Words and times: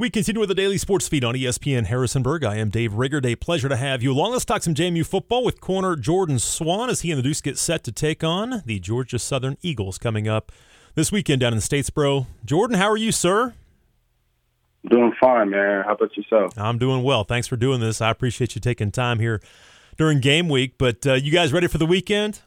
We 0.00 0.08
continue 0.08 0.40
with 0.40 0.48
the 0.48 0.54
daily 0.54 0.78
sports 0.78 1.08
feed 1.08 1.24
on 1.24 1.34
ESPN 1.34 1.84
Harrisonburg. 1.84 2.42
I 2.42 2.56
am 2.56 2.70
Dave 2.70 2.92
Rigard. 2.92 3.26
A 3.26 3.36
pleasure 3.36 3.68
to 3.68 3.76
have 3.76 4.02
you 4.02 4.12
along. 4.12 4.32
Let's 4.32 4.46
talk 4.46 4.62
some 4.62 4.72
JMU 4.74 5.04
football 5.04 5.44
with 5.44 5.60
corner 5.60 5.94
Jordan 5.94 6.38
Swann 6.38 6.88
as 6.88 7.02
he 7.02 7.10
and 7.10 7.18
the 7.18 7.22
Dukes 7.22 7.42
get 7.42 7.58
set 7.58 7.84
to 7.84 7.92
take 7.92 8.24
on 8.24 8.62
the 8.64 8.78
Georgia 8.78 9.18
Southern 9.18 9.58
Eagles 9.60 9.98
coming 9.98 10.26
up 10.26 10.52
this 10.94 11.12
weekend 11.12 11.42
down 11.42 11.52
in 11.52 11.58
Statesboro. 11.58 12.24
Jordan, 12.46 12.78
how 12.78 12.88
are 12.88 12.96
you, 12.96 13.12
sir? 13.12 13.52
Doing 14.88 15.12
fine, 15.20 15.50
man. 15.50 15.84
How 15.84 15.92
about 15.92 16.16
yourself? 16.16 16.54
I'm 16.56 16.78
doing 16.78 17.02
well. 17.02 17.24
Thanks 17.24 17.46
for 17.46 17.56
doing 17.56 17.80
this. 17.80 18.00
I 18.00 18.08
appreciate 18.08 18.54
you 18.54 18.62
taking 18.62 18.90
time 18.90 19.18
here 19.18 19.42
during 19.98 20.20
game 20.20 20.48
week. 20.48 20.76
But 20.78 21.06
uh, 21.06 21.12
you 21.12 21.30
guys 21.30 21.52
ready 21.52 21.66
for 21.66 21.76
the 21.76 21.84
weekend? 21.84 22.40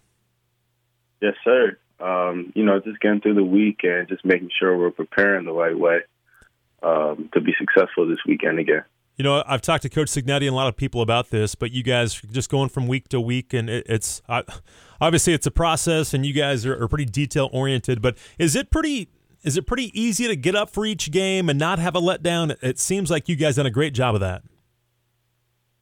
Yes, 1.22 1.36
sir. 1.44 1.78
Um, 2.00 2.52
you 2.56 2.66
know, 2.66 2.80
just 2.80 3.00
getting 3.00 3.22
through 3.22 3.36
the 3.36 3.44
week 3.44 3.82
and 3.84 4.08
just 4.08 4.26
making 4.26 4.50
sure 4.58 4.76
we're 4.76 4.90
preparing 4.90 5.46
the 5.46 5.54
right 5.54 5.78
way 5.78 6.00
um, 6.84 7.30
to 7.34 7.42
be 7.42 7.54
successful 7.58 8.08
this 8.08 8.20
weekend 8.28 8.60
again. 8.60 8.84
You 9.16 9.24
know, 9.24 9.44
I've 9.46 9.62
talked 9.62 9.84
to 9.84 9.90
Coach 9.90 10.08
Cignetti 10.08 10.48
and 10.48 10.50
a 10.50 10.56
lot 10.56 10.68
of 10.68 10.76
people 10.76 11.02
about 11.02 11.30
this, 11.30 11.54
but 11.54 11.72
you 11.72 11.84
guys 11.84 12.16
just 12.16 12.50
going 12.50 12.70
from 12.70 12.88
week 12.88 13.10
to 13.10 13.22
week, 13.22 13.54
and 13.54 13.70
it, 13.70 13.86
it's 13.88 14.24
obviously 15.00 15.34
it's 15.34 15.46
a 15.46 15.52
process, 15.52 16.16
and 16.16 16.26
you 16.26 16.34
guys 16.34 16.66
are, 16.66 16.82
are 16.82 16.88
pretty 16.88 17.06
detail 17.06 17.50
oriented. 17.54 18.02
But 18.02 18.18
is 18.40 18.56
it 18.56 18.72
pretty 18.72 19.10
is 19.44 19.56
it 19.56 19.68
pretty 19.68 19.92
easy 20.00 20.28
to 20.28 20.36
get 20.36 20.56
up 20.56 20.72
for 20.72 20.86
each 20.86 21.12
game 21.12 21.48
and 21.48 21.60
not 21.60 21.78
have 21.78 21.96
a 21.96 22.02
letdown? 22.02 22.58
It 22.64 22.80
seems 22.80 23.12
like 23.12 23.30
you 23.30 23.36
guys 23.36 23.58
done 23.58 23.66
a 23.68 23.72
great 23.72 23.94
job 23.94 24.16
of 24.16 24.22
that. 24.22 24.42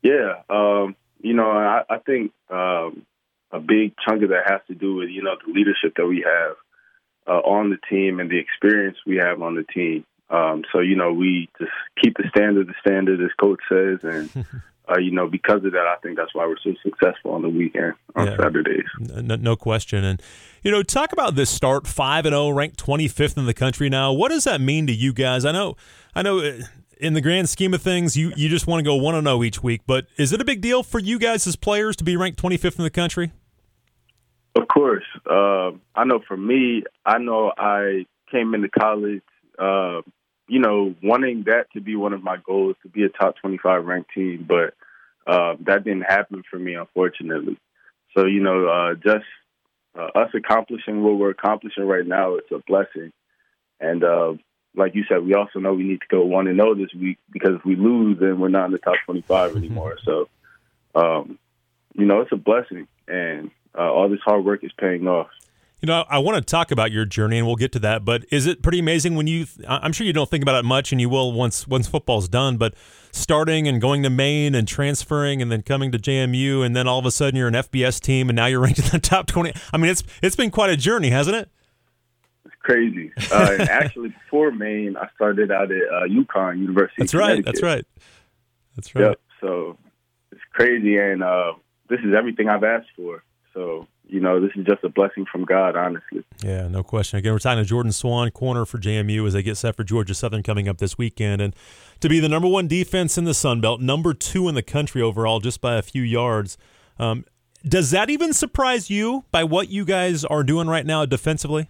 Yeah, 0.04 0.42
um, 0.50 0.96
you 1.22 1.34
know, 1.34 1.50
I, 1.50 1.84
I 1.90 2.00
think 2.00 2.34
um, 2.50 3.06
a 3.52 3.60
big 3.60 3.94
chunk 4.06 4.24
of 4.24 4.30
that 4.30 4.44
has 4.50 4.62
to 4.68 4.76
do 4.76 4.96
with 4.96 5.10
you 5.10 5.24
know 5.24 5.36
the 5.46 5.54
leadership 5.54 5.94
that 5.96 6.06
we 6.06 6.26
have 6.28 6.58
uh, 7.28 7.40
on 7.40 7.70
the 7.70 7.78
team 7.90 8.20
and 8.20 8.30
the 8.30 8.40
experience 8.40 8.98
we 9.06 9.18
have 9.18 9.42
on 9.42 9.56
the 9.56 9.64
team. 9.64 10.06
Um, 10.32 10.64
so 10.72 10.80
you 10.80 10.96
know, 10.96 11.12
we 11.12 11.50
just 11.60 11.72
keep 12.02 12.16
the 12.18 12.24
standard, 12.30 12.68
the 12.68 12.74
standard, 12.80 13.22
as 13.22 13.32
coach 13.40 13.60
says, 13.70 14.00
and 14.04 14.46
uh, 14.90 14.98
you 14.98 15.12
know, 15.12 15.28
because 15.28 15.64
of 15.66 15.74
that, 15.74 15.86
I 15.86 15.98
think 16.02 16.18
that's 16.18 16.34
why 16.34 16.48
we're 16.48 16.58
so 16.64 16.74
successful 16.82 17.32
on 17.32 17.42
the 17.42 17.50
weekend 17.50 17.94
on 18.16 18.28
yeah. 18.28 18.38
Saturdays. 18.38 18.86
No, 19.00 19.36
no, 19.36 19.56
question. 19.56 20.04
And 20.06 20.22
you 20.64 20.72
know, 20.72 20.84
talk 20.84 21.12
about 21.12 21.36
this 21.36 21.50
start 21.50 21.86
five 21.86 22.26
and 22.26 22.34
zero, 22.34 22.46
oh, 22.46 22.50
ranked 22.52 22.78
twenty 22.78 23.10
fifth 23.10 23.38
in 23.38 23.46
the 23.46 23.54
country 23.54 23.90
now. 23.90 24.14
What 24.14 24.30
does 24.30 24.46
that 24.46 24.62
mean 24.62 24.88
to 24.88 24.94
you 24.94 25.12
guys? 25.12 25.44
I 25.46 25.52
know, 25.52 25.76
I 26.16 26.22
know. 26.22 26.40
Uh, 26.40 26.62
in 26.98 27.14
the 27.14 27.22
grand 27.22 27.50
scheme 27.50 27.74
of 27.74 27.82
things, 27.82 28.16
you, 28.16 28.32
you 28.36 28.48
just 28.48 28.68
want 28.68 28.80
to 28.80 28.84
go 28.84 28.94
one 28.94 29.16
and 29.16 29.26
zero 29.26 29.38
oh 29.38 29.44
each 29.44 29.64
week, 29.64 29.82
but 29.88 30.06
is 30.18 30.32
it 30.34 30.40
a 30.40 30.46
big 30.46 30.62
deal 30.62 30.84
for 30.84 31.00
you 31.00 31.18
guys 31.18 31.48
as 31.48 31.56
players 31.56 31.96
to 31.96 32.04
be 32.04 32.16
ranked 32.16 32.38
twenty 32.38 32.58
fifth 32.58 32.78
in 32.78 32.84
the 32.84 32.92
country? 32.92 33.32
Of 34.56 34.68
course, 34.68 35.04
uh, 35.30 35.72
I 35.96 36.04
know. 36.06 36.22
For 36.28 36.38
me, 36.38 36.84
I 37.06 37.18
know 37.18 37.52
I 37.58 38.06
came 38.32 38.54
into 38.54 38.70
college. 38.70 39.24
Uh, 39.58 40.02
you 40.52 40.60
know, 40.60 40.94
wanting 41.02 41.46
that 41.46 41.72
to 41.72 41.80
be 41.80 41.96
one 41.96 42.12
of 42.12 42.22
my 42.22 42.36
goals 42.36 42.76
to 42.84 42.90
be 42.90 43.04
a 43.04 43.10
top 43.10 43.38
25 43.38 43.86
ranked 43.86 44.12
team, 44.14 44.46
but 44.46 44.74
uh, 45.26 45.56
that 45.62 45.86
didn't 45.86 46.02
happen 46.02 46.44
for 46.52 46.60
me, 46.60 46.74
unfortunately. 46.74 47.58
So, 48.14 48.26
you 48.26 48.42
know, 48.42 48.68
uh, 48.68 48.96
just 48.96 49.24
uh, 49.98 50.08
us 50.08 50.30
accomplishing 50.36 51.04
what 51.04 51.18
we're 51.18 51.30
accomplishing 51.30 51.86
right 51.86 52.06
now, 52.06 52.36
it's 52.36 52.52
a 52.52 52.60
blessing. 52.68 53.14
And 53.80 54.04
uh, 54.04 54.34
like 54.76 54.94
you 54.94 55.06
said, 55.08 55.26
we 55.26 55.36
also 55.36 55.60
know 55.60 55.74
we 55.74 55.84
need 55.84 56.02
to 56.02 56.08
go 56.10 56.26
one 56.26 56.48
and 56.48 56.60
zero 56.60 56.76
this 56.76 56.94
week 56.94 57.18
because 57.32 57.52
if 57.56 57.64
we 57.64 57.78
lose, 57.78 58.20
then 58.20 58.38
we're 58.38 58.50
not 58.50 58.66
in 58.66 58.72
the 58.74 58.78
top 58.78 58.96
25 59.06 59.56
anymore. 59.56 60.00
so, 60.04 60.28
um, 60.96 61.40
you 61.94 62.06
know, 62.06 62.20
it's 62.20 62.32
a 62.34 62.36
blessing, 62.36 62.90
and 63.08 63.52
uh, 63.74 63.90
all 63.90 64.10
this 64.10 64.20
hard 64.26 64.44
work 64.44 64.66
is 64.66 64.72
paying 64.78 65.08
off. 65.08 65.30
You 65.82 65.88
know, 65.88 66.06
I 66.08 66.20
want 66.20 66.38
to 66.38 66.42
talk 66.42 66.70
about 66.70 66.92
your 66.92 67.06
journey, 67.06 67.40
and 67.40 67.48
we'll 67.48 67.56
get 67.56 67.72
to 67.72 67.80
that. 67.80 68.06
But 68.06 68.26
is 68.30 68.46
it 68.46 68.62
pretty 68.62 68.78
amazing 68.78 69.16
when 69.16 69.26
you? 69.26 69.48
I'm 69.68 69.92
sure 69.94 70.06
you 70.06 70.14
don't 70.14 70.30
think 70.30 70.44
about 70.44 70.56
it 70.56 70.66
much, 70.66 70.92
and 70.92 71.02
you 71.02 71.10
will 71.10 71.32
once 71.32 71.68
once 71.68 71.88
football's 71.88 72.30
done. 72.30 72.58
But 72.58 72.76
starting 73.12 73.68
and 73.68 73.82
going 73.82 74.04
to 74.04 74.12
Maine 74.12 74.54
and 74.54 74.68
transferring, 74.68 75.42
and 75.42 75.52
then 75.52 75.64
coming 75.64 75.92
to 75.92 75.98
JMU, 75.98 76.64
and 76.64 76.76
then 76.76 76.88
all 76.88 77.00
of 77.00 77.06
a 77.08 77.12
sudden 77.12 77.36
you're 77.36 77.48
an 77.48 77.56
FBS 77.56 78.00
team, 78.00 78.30
and 78.30 78.36
now 78.36 78.46
you're 78.46 78.60
ranked 78.62 78.78
in 78.78 78.86
the 78.86 79.00
top 79.00 79.26
20. 79.26 79.54
I 79.74 79.78
mean, 79.78 79.90
it's 79.90 80.04
it's 80.22 80.36
been 80.36 80.52
quite 80.52 80.70
a 80.70 80.78
journey, 80.78 81.10
hasn't 81.10 81.36
it? 81.36 81.50
It's 82.46 82.56
crazy. 82.62 83.12
Uh, 83.32 83.56
actually, 83.68 84.10
before 84.10 84.52
Maine, 84.52 84.96
I 84.98 85.08
started 85.16 85.52
out 85.52 85.72
at 85.72 85.82
uh, 85.82 86.08
UConn 86.08 86.60
University. 86.60 86.96
That's 87.00 87.16
right. 87.16 87.44
That's 87.44 87.64
right. 87.64 87.86
That's 88.76 88.94
right. 88.94 89.02
Yep. 89.02 89.22
So 89.40 89.78
it's 90.32 90.42
crazy, 90.54 90.98
and 90.98 91.24
uh, 91.24 91.54
this 91.90 92.02
is 92.02 92.14
everything 92.16 92.50
I've 92.50 92.64
asked 92.64 92.90
for. 92.96 93.24
So 93.56 93.88
you 94.12 94.20
know, 94.20 94.42
this 94.42 94.52
is 94.58 94.66
just 94.66 94.84
a 94.84 94.90
blessing 94.90 95.26
from 95.32 95.46
God, 95.46 95.78
honestly. 95.78 96.26
Yeah, 96.44 96.68
no 96.68 96.84
question. 96.84 97.18
Again, 97.18 97.32
we're 97.32 97.40
talking 97.40 97.64
to 97.64 97.68
Jordan 97.68 97.94
Swann, 97.94 98.30
corner 98.32 98.66
for 98.66 98.78
JMU 98.78 99.26
as 99.26 99.34
they 99.34 99.42
get 99.42 99.56
set 99.56 99.78
for 99.78 99.86
Georgia 99.86 100.14
Southern 100.14 100.44
coming 100.44 100.68
up 100.68 100.80
this 100.80 100.98
weekend. 100.98 101.42
And 101.42 101.56
to 102.02 102.10
be 102.10 102.20
the 102.20 102.28
number 102.28 102.48
one 102.48 102.68
defense 102.68 103.18
in 103.18 103.24
the 103.24 103.34
Sun 103.34 103.62
Belt, 103.62 103.80
number 103.80 104.14
two 104.14 104.50
in 104.50 104.56
the 104.56 104.62
country 104.62 105.02
overall, 105.02 105.40
just 105.40 105.62
by 105.62 105.78
a 105.78 105.82
few 105.82 106.04
yards. 106.04 106.58
Um, 107.00 107.24
does 107.66 107.92
that 107.92 108.10
even 108.10 108.34
surprise 108.34 108.90
you 108.90 109.24
by 109.32 109.46
what 109.46 109.70
you 109.70 109.86
guys 109.86 110.26
are 110.26 110.44
doing 110.44 110.68
right 110.68 110.86
now 110.86 111.06
defensively? 111.06 111.70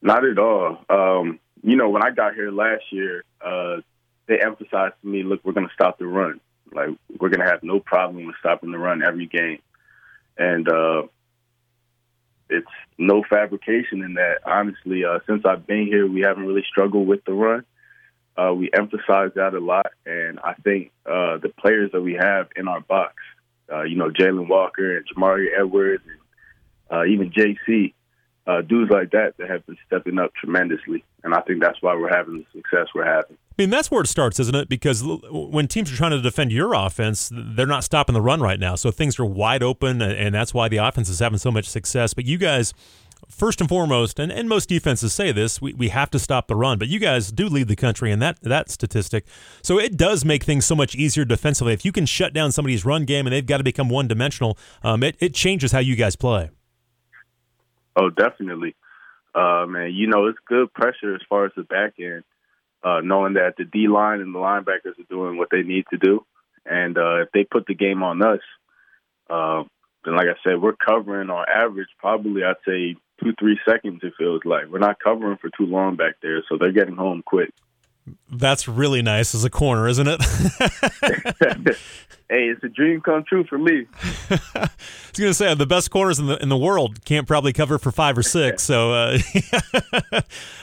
Not 0.00 0.24
at 0.24 0.38
all. 0.38 0.78
Um, 0.88 1.38
you 1.62 1.76
know, 1.76 1.90
when 1.90 2.02
I 2.02 2.12
got 2.12 2.34
here 2.34 2.50
last 2.50 2.84
year, 2.90 3.24
uh, 3.44 3.82
they 4.26 4.38
emphasized 4.40 4.94
to 5.02 5.06
me, 5.06 5.22
look, 5.22 5.40
we're 5.44 5.52
going 5.52 5.68
to 5.68 5.74
stop 5.74 5.98
the 5.98 6.06
run. 6.06 6.40
Like, 6.72 6.88
we're 7.20 7.28
going 7.28 7.44
to 7.44 7.50
have 7.50 7.62
no 7.62 7.78
problem 7.78 8.26
with 8.26 8.36
stopping 8.40 8.72
the 8.72 8.78
run 8.78 9.02
every 9.06 9.26
game 9.26 9.58
and 10.38 10.68
uh, 10.68 11.02
it's 12.48 12.66
no 12.98 13.22
fabrication 13.28 14.02
in 14.02 14.14
that. 14.14 14.38
Honestly, 14.44 15.04
uh, 15.04 15.18
since 15.26 15.44
I've 15.44 15.66
been 15.66 15.86
here, 15.86 16.06
we 16.06 16.20
haven't 16.20 16.46
really 16.46 16.64
struggled 16.68 17.06
with 17.06 17.24
the 17.24 17.32
run. 17.32 17.64
Uh, 18.36 18.52
we 18.52 18.70
emphasize 18.72 19.30
that 19.34 19.54
a 19.54 19.60
lot, 19.60 19.92
and 20.04 20.38
I 20.40 20.54
think 20.54 20.92
uh, 21.06 21.38
the 21.38 21.50
players 21.58 21.92
that 21.92 22.02
we 22.02 22.14
have 22.14 22.48
in 22.54 22.68
our 22.68 22.80
box, 22.80 23.14
uh, 23.72 23.82
you 23.82 23.96
know, 23.96 24.10
Jalen 24.10 24.48
Walker 24.48 24.98
and 24.98 25.06
Jamari 25.08 25.46
Edwards, 25.58 26.04
and 26.06 26.98
uh, 26.98 27.04
even 27.06 27.30
JC, 27.30 27.94
uh, 28.46 28.62
dudes 28.62 28.90
like 28.90 29.10
that 29.10 29.34
that 29.38 29.50
have 29.50 29.66
been 29.66 29.76
stepping 29.86 30.18
up 30.18 30.32
tremendously, 30.34 31.04
and 31.24 31.34
I 31.34 31.40
think 31.40 31.60
that's 31.60 31.80
why 31.82 31.94
we're 31.94 32.14
having 32.14 32.38
the 32.38 32.46
success 32.52 32.88
we're 32.94 33.04
having. 33.04 33.36
I 33.58 33.62
mean, 33.62 33.70
that's 33.70 33.90
where 33.90 34.02
it 34.02 34.06
starts, 34.06 34.38
isn't 34.38 34.54
it? 34.54 34.68
Because 34.68 35.02
when 35.04 35.66
teams 35.66 35.92
are 35.92 35.96
trying 35.96 36.12
to 36.12 36.20
defend 36.20 36.52
your 36.52 36.74
offense, 36.74 37.30
they're 37.32 37.66
not 37.66 37.84
stopping 37.84 38.14
the 38.14 38.20
run 38.20 38.40
right 38.40 38.60
now, 38.60 38.74
so 38.74 38.90
things 38.90 39.18
are 39.18 39.24
wide 39.24 39.62
open, 39.62 40.00
and 40.00 40.34
that's 40.34 40.54
why 40.54 40.68
the 40.68 40.76
offense 40.76 41.08
is 41.08 41.18
having 41.18 41.38
so 41.38 41.50
much 41.50 41.68
success. 41.68 42.14
But 42.14 42.24
you 42.26 42.38
guys, 42.38 42.72
first 43.28 43.60
and 43.60 43.68
foremost, 43.68 44.20
and, 44.20 44.30
and 44.30 44.48
most 44.48 44.68
defenses 44.68 45.12
say 45.12 45.32
this, 45.32 45.60
we, 45.60 45.72
we 45.74 45.88
have 45.88 46.10
to 46.10 46.18
stop 46.18 46.46
the 46.46 46.54
run, 46.54 46.78
but 46.78 46.88
you 46.88 47.00
guys 47.00 47.32
do 47.32 47.48
lead 47.48 47.66
the 47.66 47.76
country 47.76 48.12
in 48.12 48.20
that 48.20 48.40
that 48.42 48.70
statistic. 48.70 49.26
So 49.62 49.78
it 49.78 49.96
does 49.96 50.24
make 50.24 50.44
things 50.44 50.64
so 50.66 50.76
much 50.76 50.94
easier 50.94 51.24
defensively. 51.24 51.72
If 51.72 51.84
you 51.84 51.92
can 51.92 52.06
shut 52.06 52.32
down 52.32 52.52
somebody's 52.52 52.84
run 52.84 53.04
game 53.04 53.26
and 53.26 53.32
they've 53.32 53.44
got 53.44 53.58
to 53.58 53.64
become 53.64 53.88
one 53.88 54.06
dimensional, 54.06 54.56
um, 54.84 55.02
it, 55.02 55.16
it 55.18 55.34
changes 55.34 55.72
how 55.72 55.80
you 55.80 55.96
guys 55.96 56.14
play. 56.14 56.50
Oh, 57.96 58.10
definitely. 58.10 58.74
Uh, 59.34 59.66
man, 59.66 59.92
you 59.92 60.06
know, 60.06 60.26
it's 60.26 60.38
good 60.46 60.72
pressure 60.72 61.14
as 61.14 61.20
far 61.28 61.46
as 61.46 61.52
the 61.56 61.62
back 61.62 61.94
end, 61.98 62.24
uh, 62.82 63.00
knowing 63.02 63.34
that 63.34 63.54
the 63.56 63.64
D 63.64 63.88
line 63.88 64.20
and 64.20 64.34
the 64.34 64.38
linebackers 64.38 64.98
are 64.98 65.10
doing 65.10 65.36
what 65.36 65.48
they 65.50 65.62
need 65.62 65.84
to 65.90 65.98
do. 65.98 66.24
And 66.64 66.96
uh, 66.98 67.22
if 67.22 67.28
they 67.32 67.44
put 67.44 67.66
the 67.66 67.74
game 67.74 68.02
on 68.02 68.22
us, 68.22 68.40
uh, 69.30 69.64
then, 70.04 70.16
like 70.16 70.26
I 70.26 70.36
said, 70.42 70.60
we're 70.60 70.76
covering 70.76 71.30
on 71.30 71.44
average 71.52 71.88
probably, 71.98 72.44
I'd 72.44 72.54
say, 72.66 72.96
two, 73.22 73.34
three 73.38 73.58
seconds, 73.68 74.00
it 74.02 74.14
feels 74.18 74.42
like. 74.44 74.66
We're 74.68 74.78
not 74.78 75.00
covering 75.00 75.36
for 75.38 75.50
too 75.50 75.66
long 75.66 75.96
back 75.96 76.14
there, 76.22 76.42
so 76.48 76.56
they're 76.58 76.72
getting 76.72 76.96
home 76.96 77.22
quick. 77.24 77.52
That's 78.30 78.68
really 78.68 79.02
nice 79.02 79.34
as 79.34 79.44
a 79.44 79.50
corner, 79.50 79.88
isn't 79.88 80.06
it? 80.08 80.20
hey, 82.28 82.48
it's 82.48 82.62
a 82.64 82.68
dream 82.68 83.00
come 83.00 83.24
true 83.24 83.44
for 83.44 83.58
me. 83.58 83.86
I 84.30 84.36
was 84.54 85.18
going 85.18 85.30
to 85.30 85.34
say 85.34 85.54
the 85.54 85.66
best 85.66 85.90
corners 85.90 86.18
in 86.18 86.26
the 86.26 86.36
in 86.42 86.48
the 86.48 86.56
world 86.56 87.04
can't 87.04 87.26
probably 87.26 87.52
cover 87.52 87.78
for 87.78 87.92
five 87.92 88.18
or 88.18 88.22
six, 88.22 88.62
so 88.62 88.92
uh, 88.92 89.18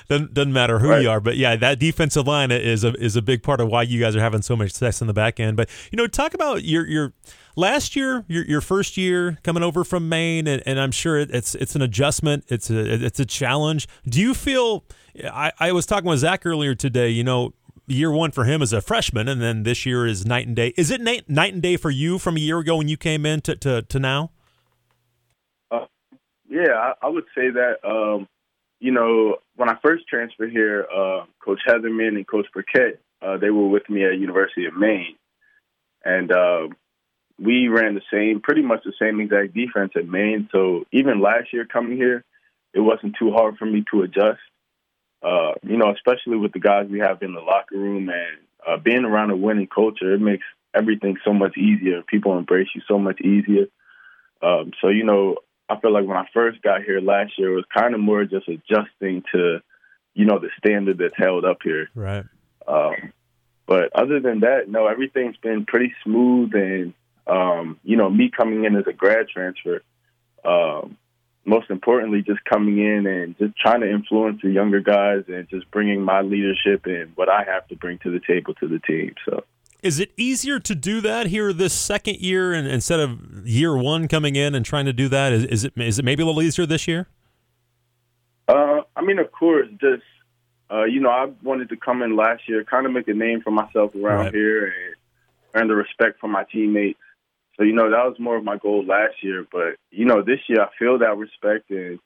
doesn't 0.10 0.34
doesn't 0.34 0.54
matter 0.54 0.80
who 0.80 0.90
right. 0.90 1.02
you 1.02 1.10
are. 1.10 1.20
But 1.20 1.38
yeah, 1.38 1.56
that 1.56 1.80
defensive 1.80 2.28
line 2.28 2.52
is 2.52 2.84
a 2.84 2.94
is 2.94 3.16
a 3.16 3.22
big 3.22 3.44
part 3.44 3.62
of 3.62 3.70
why 3.70 3.84
you 3.84 4.00
guys 4.00 4.16
are 4.16 4.22
having 4.22 4.42
so 4.42 4.56
much 4.56 4.72
success 4.72 5.02
in 5.02 5.08
the 5.08 5.14
back 5.14 5.40
end. 5.40 5.58
But 5.58 5.70
you 5.92 5.98
know, 5.98 6.08
talk 6.08 6.34
about 6.34 6.64
your 6.64 6.86
your 6.88 7.14
last 7.56 7.96
year, 7.96 8.26
your 8.28 8.46
your 8.46 8.62
first 8.62 8.98
year 8.98 9.40
coming 9.44 9.64
over 9.64 9.84
from 9.84 10.10
Maine, 10.10 10.48
and, 10.48 10.62
and 10.66 10.80
I'm 10.80 10.92
sure 10.92 11.18
it's 11.18 11.56
it's 11.56 11.76
an 11.76 11.82
adjustment. 11.82 12.46
It's 12.50 12.70
a 12.70 13.06
it's 13.06 13.20
a 13.20 13.26
challenge. 13.26 13.88
Do 14.06 14.20
you 14.20 14.34
feel? 14.34 14.86
I, 15.26 15.52
I 15.60 15.72
was 15.74 15.86
talking 15.86 16.10
with 16.10 16.20
Zach 16.20 16.44
earlier 16.44 16.74
today. 16.74 17.10
You 17.10 17.24
know, 17.24 17.54
year 17.88 18.12
one 18.12 18.32
for 18.32 18.46
him 18.46 18.62
as 18.62 18.74
a 18.74 18.82
freshman, 18.82 19.28
and 19.28 19.42
then 19.42 19.64
this 19.64 19.86
year 19.86 20.06
is 20.06 20.26
night 20.26 20.48
and 20.48 20.56
day. 20.56 20.74
Is 20.78 20.92
it 20.92 21.02
night, 21.02 21.30
night 21.30 21.54
and 21.54 21.62
day 21.62 21.78
for 21.78 21.90
you 21.90 22.18
from 22.18 22.38
a 22.38 22.40
year 22.40 22.60
ago 22.60 22.78
when 22.78 22.88
you 22.88 22.98
came 22.98 23.26
in 23.26 23.42
to 23.42 23.56
to, 23.58 23.82
to 23.84 24.00
now? 24.00 24.32
Uh, 25.72 25.86
yeah, 26.50 26.74
I, 26.74 26.94
I, 27.02 27.10
would 27.10 27.26
say 27.36 27.50
that. 27.50 27.78
Um, 27.84 28.28
you 28.80 28.92
know, 28.92 29.38
when 29.56 29.70
I 29.70 29.76
first 29.82 30.08
transferred 30.10 30.52
here, 30.52 30.86
uh, 30.94 31.26
Coach 31.44 31.60
Heatherman 31.66 32.18
and 32.18 32.28
Coach 32.28 32.48
Burkett, 32.54 33.02
uh, 33.22 33.38
they 33.38 33.50
were 33.50 33.70
with 33.70 33.90
me 33.90 34.04
at 34.06 34.20
University 34.20 34.66
of 34.66 34.76
Maine, 34.76 35.16
and 36.04 36.32
uh, 36.32 36.68
we 37.40 37.70
ran 37.70 37.96
the 37.96 38.02
same, 38.12 38.42
pretty 38.42 38.62
much 38.62 38.82
the 38.84 38.94
same 39.00 39.20
exact 39.20 39.54
defense 39.54 39.94
at 39.96 40.08
Maine. 40.08 40.50
So 40.52 40.84
even 40.92 41.22
last 41.22 41.54
year 41.54 41.66
coming 41.66 41.98
here, 41.98 42.24
it 42.74 42.80
wasn't 42.80 43.16
too 43.18 43.32
hard 43.32 43.58
for 43.58 43.66
me 43.66 43.84
to 43.92 44.02
adjust. 44.02 44.42
Uh, 45.24 45.54
you 45.64 45.78
know, 45.78 45.92
especially 45.94 46.38
with 46.38 46.52
the 46.52 46.60
guys 46.60 46.88
we 46.90 47.00
have 47.00 47.22
in 47.22 47.34
the 47.34 47.40
locker 47.40 47.78
room 47.78 48.10
and 48.10 48.38
uh, 48.68 48.78
being 48.78 49.06
around 49.06 49.32
a 49.32 49.36
winning 49.36 49.68
culture, 49.68 50.14
it 50.14 50.22
makes 50.22 50.46
everything 50.74 51.18
so 51.24 51.34
much 51.34 51.58
easier. 51.58 52.02
People 52.04 52.38
embrace 52.38 52.68
you 52.76 52.82
so 52.88 52.98
much 52.98 53.22
easier. 53.22 53.68
Um, 54.42 54.72
so, 54.82 54.90
you 54.90 55.04
know, 55.04 55.38
I 55.70 55.80
feel 55.80 55.94
like 55.94 56.06
when 56.06 56.18
I 56.18 56.28
first 56.34 56.62
got 56.62 56.84
here 56.84 57.00
last 57.00 57.34
year, 57.38 57.54
it 57.54 57.56
was 57.56 57.66
kind 57.74 57.94
of 57.94 58.02
more 58.02 58.26
just 58.26 58.48
adjusting 58.48 59.24
to, 59.34 59.60
you 60.14 60.26
know, 60.26 60.40
the 60.40 60.50
standard 60.58 60.98
that's 60.98 61.16
held 61.18 61.46
up 61.46 61.60
here. 61.64 61.90
Right. 61.96 62.26
Um, 62.68 63.14
but 63.66 63.94
other 63.96 64.20
than 64.20 64.42
that, 64.42 64.68
no, 64.68 64.88
everything's 64.88 65.38
been 65.38 65.66
pretty 65.66 65.94
smooth. 66.04 66.54
And, 66.54 66.94
um, 67.28 67.80
you 67.84 67.96
know, 67.96 68.10
me 68.10 68.30
coming 68.30 68.66
in 68.66 68.76
as 68.76 68.88
a 68.88 68.94
grad 68.94 69.30
transfer, 69.30 69.82
um, 70.44 70.98
most 71.46 71.70
importantly, 71.70 72.22
just 72.22 72.44
coming 72.46 72.80
in 72.80 73.06
and 73.06 73.38
just 73.38 73.58
trying 73.58 73.82
to 73.82 73.90
influence 73.90 74.42
the 74.42 74.50
younger 74.50 74.80
guys 74.80 75.24
and 75.28 75.48
just 75.50 75.70
bringing 75.72 76.02
my 76.02 76.22
leadership 76.22 76.86
and 76.86 77.12
what 77.16 77.30
I 77.30 77.44
have 77.44 77.68
to 77.68 77.76
bring 77.76 78.00
to 78.00 78.12
the 78.12 78.22
table 78.26 78.54
to 78.56 78.68
the 78.68 78.80
team. 78.80 79.14
So. 79.26 79.44
Is 79.82 80.00
it 80.00 80.14
easier 80.16 80.60
to 80.60 80.76
do 80.76 81.02
that 81.02 81.28
here 81.28 81.52
this 81.52 81.74
second 81.74 82.20
year 82.20 82.54
and 82.54 82.66
instead 82.68 83.02
of 83.02 83.46
year 83.46 83.76
one 83.76 84.08
coming 84.08 84.38
in 84.38 84.56
and 84.56 84.66
trying 84.66 84.86
to 84.86 84.94
do 84.94 85.10
that? 85.10 85.34
Is, 85.34 85.44
is 85.44 85.64
it 85.66 85.74
is 85.76 86.00
it 86.00 86.06
maybe 86.06 86.24
a 86.24 86.26
little 86.26 86.42
easier 86.42 86.66
this 86.66 86.88
year? 86.88 87.08
Uh, 88.48 88.82
I 88.96 89.02
mean, 89.02 89.20
of 89.20 89.30
course, 89.34 89.68
just 89.82 90.04
uh, 90.72 90.86
you 90.86 91.02
know, 91.02 91.10
I 91.10 91.28
wanted 91.44 91.70
to 91.70 91.76
come 91.76 92.02
in 92.02 92.16
last 92.16 92.48
year, 92.48 92.64
kind 92.64 92.86
of 92.86 92.94
make 92.94 93.10
a 93.10 93.14
name 93.14 93.42
for 93.42 93.52
myself 93.52 93.94
around 93.94 94.26
right. 94.26 94.34
here 94.34 94.66
and 94.68 94.96
earn 95.54 95.68
the 95.68 95.76
respect 95.76 96.20
from 96.20 96.32
my 96.32 96.46
teammates. 96.46 97.00
So 97.58 97.64
you 97.64 97.74
know, 97.74 97.90
that 97.90 98.06
was 98.06 98.16
more 98.20 98.38
of 98.38 98.44
my 98.44 98.58
goal 98.58 98.86
last 98.86 99.16
year. 99.22 99.46
But 99.52 99.76
you 99.92 100.06
know, 100.06 100.22
this 100.22 100.40
year 100.48 100.62
I 100.62 100.70
feel 100.78 101.00
that 101.00 101.18
respect, 101.18 101.70
and 101.70 102.00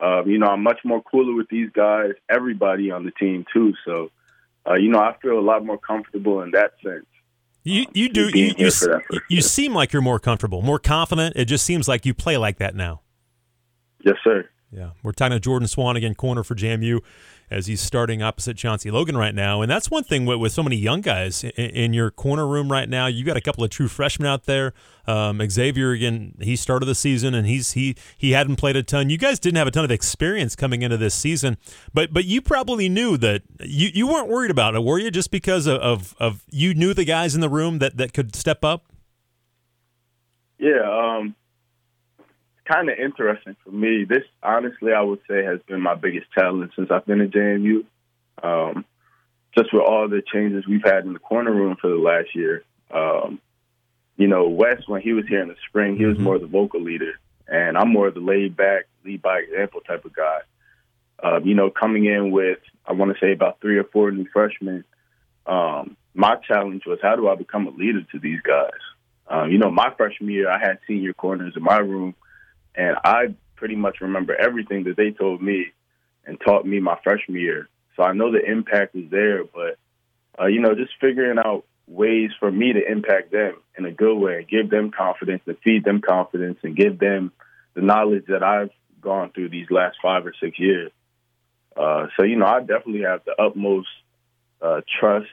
um, 0.00 0.28
you 0.28 0.38
know, 0.38 0.48
I'm 0.48 0.62
much 0.62 0.80
more 0.84 1.02
cooler 1.02 1.34
with 1.34 1.48
these 1.48 1.70
guys, 1.70 2.12
everybody 2.28 2.90
on 2.90 3.04
the 3.04 3.12
team 3.12 3.44
too. 3.52 3.74
So. 3.84 4.10
Uh, 4.64 4.74
you 4.74 4.88
know, 4.88 5.00
I 5.00 5.16
feel 5.20 5.38
a 5.38 5.40
lot 5.40 5.64
more 5.64 5.76
comfortable 5.76 6.40
in 6.42 6.52
that 6.52 6.74
sense. 6.84 7.06
You 7.64 7.86
you 7.92 8.08
do 8.08 8.28
you 8.34 8.54
you, 8.58 8.70
you 9.28 9.40
seem 9.40 9.72
like 9.72 9.92
you're 9.92 10.02
more 10.02 10.18
comfortable, 10.18 10.62
more 10.62 10.80
confident. 10.80 11.36
It 11.36 11.44
just 11.44 11.64
seems 11.64 11.86
like 11.86 12.04
you 12.04 12.12
play 12.12 12.36
like 12.36 12.58
that 12.58 12.74
now. 12.74 13.02
Yes, 14.04 14.16
sir. 14.24 14.48
Yeah, 14.74 14.90
we're 15.02 15.12
talking 15.12 15.36
to 15.36 15.40
Jordan 15.40 15.68
Swanigan, 15.68 16.16
corner 16.16 16.42
for 16.42 16.54
JMU 16.54 17.00
as 17.50 17.66
he's 17.66 17.82
starting 17.82 18.22
opposite 18.22 18.56
Chauncey 18.56 18.90
Logan 18.90 19.14
right 19.16 19.34
now. 19.34 19.60
And 19.60 19.70
that's 19.70 19.90
one 19.90 20.02
thing 20.02 20.24
with, 20.24 20.38
with 20.38 20.52
so 20.52 20.62
many 20.62 20.76
young 20.76 21.02
guys 21.02 21.44
in, 21.44 21.50
in, 21.52 21.92
your 21.92 22.10
corner 22.10 22.46
room 22.46 22.72
right 22.72 22.88
now. 22.88 23.06
You 23.06 23.24
got 23.24 23.36
a 23.36 23.42
couple 23.42 23.62
of 23.62 23.68
true 23.68 23.88
freshmen 23.88 24.26
out 24.26 24.44
there. 24.44 24.72
Um, 25.06 25.46
Xavier 25.46 25.90
again, 25.90 26.34
he 26.40 26.56
started 26.56 26.86
the 26.86 26.94
season 26.94 27.34
and 27.34 27.46
he's 27.46 27.72
he 27.72 27.94
he 28.16 28.30
hadn't 28.30 28.56
played 28.56 28.76
a 28.76 28.82
ton. 28.82 29.10
You 29.10 29.18
guys 29.18 29.38
didn't 29.38 29.58
have 29.58 29.66
a 29.66 29.70
ton 29.70 29.84
of 29.84 29.90
experience 29.90 30.56
coming 30.56 30.80
into 30.80 30.96
this 30.96 31.14
season, 31.14 31.58
but 31.92 32.14
but 32.14 32.24
you 32.24 32.40
probably 32.40 32.88
knew 32.88 33.18
that 33.18 33.42
you, 33.60 33.90
you 33.92 34.06
weren't 34.06 34.28
worried 34.28 34.50
about 34.50 34.74
it, 34.74 34.82
were 34.82 34.98
you? 34.98 35.10
Just 35.10 35.30
because 35.30 35.66
of, 35.66 35.78
of, 35.80 36.16
of 36.18 36.44
you 36.50 36.72
knew 36.72 36.94
the 36.94 37.04
guys 37.04 37.34
in 37.34 37.42
the 37.42 37.50
room 37.50 37.80
that, 37.80 37.98
that 37.98 38.14
could 38.14 38.34
step 38.34 38.64
up. 38.64 38.86
Yeah, 40.58 40.80
um, 40.88 41.34
kind 42.72 42.88
of 42.88 42.98
interesting 42.98 43.56
for 43.64 43.70
me. 43.70 44.04
This, 44.04 44.24
honestly, 44.42 44.92
I 44.92 45.02
would 45.02 45.20
say 45.28 45.44
has 45.44 45.60
been 45.66 45.80
my 45.80 45.94
biggest 45.94 46.26
challenge 46.32 46.72
since 46.76 46.90
I've 46.90 47.06
been 47.06 47.20
at 47.20 47.30
JMU. 47.30 47.84
Um, 48.42 48.84
just 49.56 49.72
with 49.72 49.82
all 49.82 50.08
the 50.08 50.22
changes 50.32 50.66
we've 50.66 50.84
had 50.84 51.04
in 51.04 51.12
the 51.12 51.18
corner 51.18 51.52
room 51.52 51.76
for 51.80 51.90
the 51.90 51.96
last 51.96 52.34
year. 52.34 52.64
Um, 52.90 53.40
you 54.16 54.26
know, 54.26 54.48
Wes, 54.48 54.82
when 54.86 55.02
he 55.02 55.12
was 55.12 55.26
here 55.28 55.42
in 55.42 55.48
the 55.48 55.56
spring, 55.68 55.96
he 55.96 56.06
was 56.06 56.16
mm-hmm. 56.16 56.24
more 56.24 56.38
the 56.38 56.46
vocal 56.46 56.80
leader, 56.80 57.18
and 57.46 57.76
I'm 57.76 57.92
more 57.92 58.08
of 58.08 58.14
the 58.14 58.20
laid 58.20 58.56
back, 58.56 58.86
lead 59.04 59.20
by 59.20 59.40
example 59.40 59.80
type 59.80 60.04
of 60.04 60.14
guy. 60.14 60.38
Um, 61.22 61.44
you 61.44 61.54
know, 61.54 61.70
coming 61.70 62.06
in 62.06 62.30
with, 62.30 62.58
I 62.86 62.92
want 62.92 63.12
to 63.12 63.20
say 63.24 63.32
about 63.32 63.60
three 63.60 63.78
or 63.78 63.84
four 63.84 64.10
new 64.10 64.26
freshmen, 64.32 64.84
um, 65.46 65.96
my 66.14 66.36
challenge 66.36 66.84
was 66.86 66.98
how 67.02 67.16
do 67.16 67.28
I 67.28 67.34
become 67.34 67.66
a 67.66 67.70
leader 67.70 68.02
to 68.12 68.18
these 68.18 68.40
guys? 68.40 68.70
Um, 69.28 69.50
you 69.50 69.58
know, 69.58 69.70
my 69.70 69.92
freshman 69.96 70.30
year, 70.30 70.50
I 70.50 70.58
had 70.58 70.78
senior 70.86 71.12
corners 71.12 71.54
in 71.56 71.62
my 71.62 71.78
room 71.78 72.14
and 72.74 72.96
I 73.04 73.34
pretty 73.56 73.76
much 73.76 74.00
remember 74.00 74.34
everything 74.34 74.84
that 74.84 74.96
they 74.96 75.10
told 75.10 75.42
me 75.42 75.66
and 76.24 76.40
taught 76.40 76.66
me 76.66 76.80
my 76.80 76.98
freshman 77.02 77.38
year. 77.38 77.68
So 77.96 78.02
I 78.02 78.12
know 78.12 78.32
the 78.32 78.44
impact 78.44 78.94
is 78.94 79.10
there, 79.10 79.44
but 79.44 79.78
uh, 80.40 80.46
you 80.46 80.60
know, 80.60 80.74
just 80.74 80.92
figuring 81.00 81.38
out 81.38 81.64
ways 81.86 82.30
for 82.38 82.50
me 82.50 82.72
to 82.72 82.90
impact 82.90 83.32
them 83.32 83.54
in 83.76 83.84
a 83.84 83.92
good 83.92 84.16
way 84.16 84.46
give 84.48 84.70
them 84.70 84.90
confidence 84.90 85.42
and 85.46 85.58
feed 85.64 85.84
them 85.84 86.00
confidence 86.00 86.58
and 86.62 86.76
give 86.76 86.98
them 86.98 87.32
the 87.74 87.82
knowledge 87.82 88.24
that 88.28 88.42
I've 88.42 88.70
gone 89.00 89.30
through 89.32 89.48
these 89.48 89.66
last 89.70 89.96
five 90.02 90.24
or 90.24 90.32
six 90.40 90.58
years. 90.58 90.90
Uh, 91.76 92.06
so 92.16 92.24
you 92.24 92.36
know, 92.36 92.46
I 92.46 92.60
definitely 92.60 93.02
have 93.02 93.24
the 93.24 93.34
utmost 93.40 93.88
uh, 94.60 94.80
trust 95.00 95.28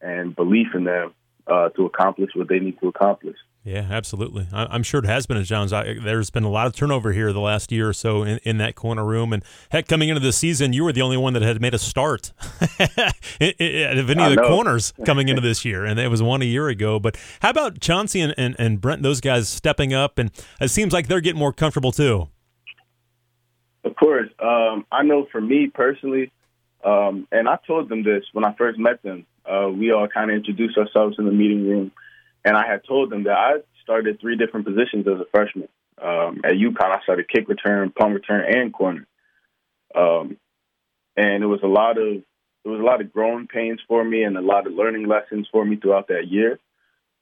and 0.00 0.34
belief 0.34 0.68
in 0.74 0.84
them 0.84 1.12
uh, 1.46 1.68
to 1.70 1.86
accomplish 1.86 2.30
what 2.34 2.48
they 2.48 2.58
need 2.58 2.80
to 2.80 2.88
accomplish. 2.88 3.36
Yeah, 3.62 3.86
absolutely. 3.90 4.48
I'm 4.52 4.82
sure 4.82 5.00
it 5.00 5.06
has 5.06 5.26
been 5.26 5.36
at 5.36 5.44
Jones. 5.44 5.70
there's 5.70 6.30
been 6.30 6.44
a 6.44 6.50
lot 6.50 6.66
of 6.66 6.74
turnover 6.74 7.12
here 7.12 7.30
the 7.30 7.40
last 7.40 7.70
year 7.70 7.90
or 7.90 7.92
so 7.92 8.22
in, 8.22 8.38
in 8.38 8.56
that 8.56 8.74
corner 8.74 9.04
room. 9.04 9.34
And 9.34 9.44
heck, 9.70 9.86
coming 9.86 10.08
into 10.08 10.20
the 10.20 10.32
season, 10.32 10.72
you 10.72 10.82
were 10.82 10.94
the 10.94 11.02
only 11.02 11.18
one 11.18 11.34
that 11.34 11.42
had 11.42 11.60
made 11.60 11.74
a 11.74 11.78
start 11.78 12.32
of 12.40 14.10
any 14.10 14.24
of 14.24 14.34
the 14.34 14.44
corners 14.46 14.94
coming 15.04 15.28
into 15.28 15.42
this 15.42 15.62
year. 15.62 15.84
And 15.84 16.00
it 16.00 16.08
was 16.08 16.22
one 16.22 16.40
a 16.40 16.46
year 16.46 16.68
ago. 16.68 16.98
But 16.98 17.18
how 17.40 17.50
about 17.50 17.80
Chauncey 17.80 18.22
and, 18.22 18.34
and, 18.38 18.56
and 18.58 18.80
Brent, 18.80 19.02
those 19.02 19.20
guys 19.20 19.50
stepping 19.50 19.92
up? 19.92 20.18
And 20.18 20.30
it 20.58 20.68
seems 20.68 20.94
like 20.94 21.08
they're 21.08 21.20
getting 21.20 21.38
more 21.38 21.52
comfortable 21.52 21.92
too. 21.92 22.28
Of 23.84 23.94
course. 23.94 24.30
Um, 24.38 24.86
I 24.90 25.02
know 25.02 25.26
for 25.30 25.40
me 25.40 25.66
personally, 25.66 26.32
um, 26.82 27.28
and 27.30 27.46
I 27.46 27.58
told 27.66 27.90
them 27.90 28.04
this 28.04 28.24
when 28.32 28.46
I 28.46 28.54
first 28.54 28.78
met 28.78 29.02
them, 29.02 29.26
uh, 29.44 29.68
we 29.68 29.92
all 29.92 30.08
kind 30.08 30.30
of 30.30 30.36
introduced 30.36 30.78
ourselves 30.78 31.16
in 31.18 31.26
the 31.26 31.32
meeting 31.32 31.68
room 31.68 31.92
and 32.44 32.56
I 32.56 32.66
had 32.66 32.82
told 32.86 33.10
them 33.10 33.24
that 33.24 33.36
I 33.36 33.52
started 33.82 34.20
three 34.20 34.36
different 34.36 34.66
positions 34.66 35.06
as 35.06 35.20
a 35.20 35.26
freshman. 35.30 35.68
Um, 36.00 36.40
at 36.44 36.52
UConn, 36.52 36.98
I 36.98 37.02
started 37.02 37.28
kick 37.28 37.48
return, 37.48 37.90
punt 37.90 38.14
return, 38.14 38.44
and 38.48 38.72
corner. 38.72 39.06
Um, 39.94 40.38
and 41.16 41.42
it 41.42 41.46
was 41.46 41.60
a 41.62 41.66
lot 41.66 41.98
of 41.98 42.22
it 42.64 42.68
was 42.68 42.80
a 42.80 42.84
lot 42.84 43.00
of 43.00 43.12
growing 43.12 43.46
pains 43.46 43.80
for 43.88 44.04
me 44.04 44.22
and 44.22 44.36
a 44.36 44.42
lot 44.42 44.66
of 44.66 44.74
learning 44.74 45.06
lessons 45.06 45.48
for 45.50 45.64
me 45.64 45.76
throughout 45.76 46.08
that 46.08 46.28
year. 46.28 46.58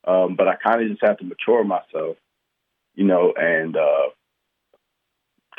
Um, 0.05 0.37
but 0.37 0.49
I 0.49 0.57
kind 0.57 0.83
of 0.83 0.89
just 0.89 1.03
had 1.03 1.19
to 1.19 1.25
mature 1.25 1.63
myself, 1.65 2.17
you 2.95 3.05
know, 3.05 3.33
and 3.37 3.77
uh, 3.77 4.11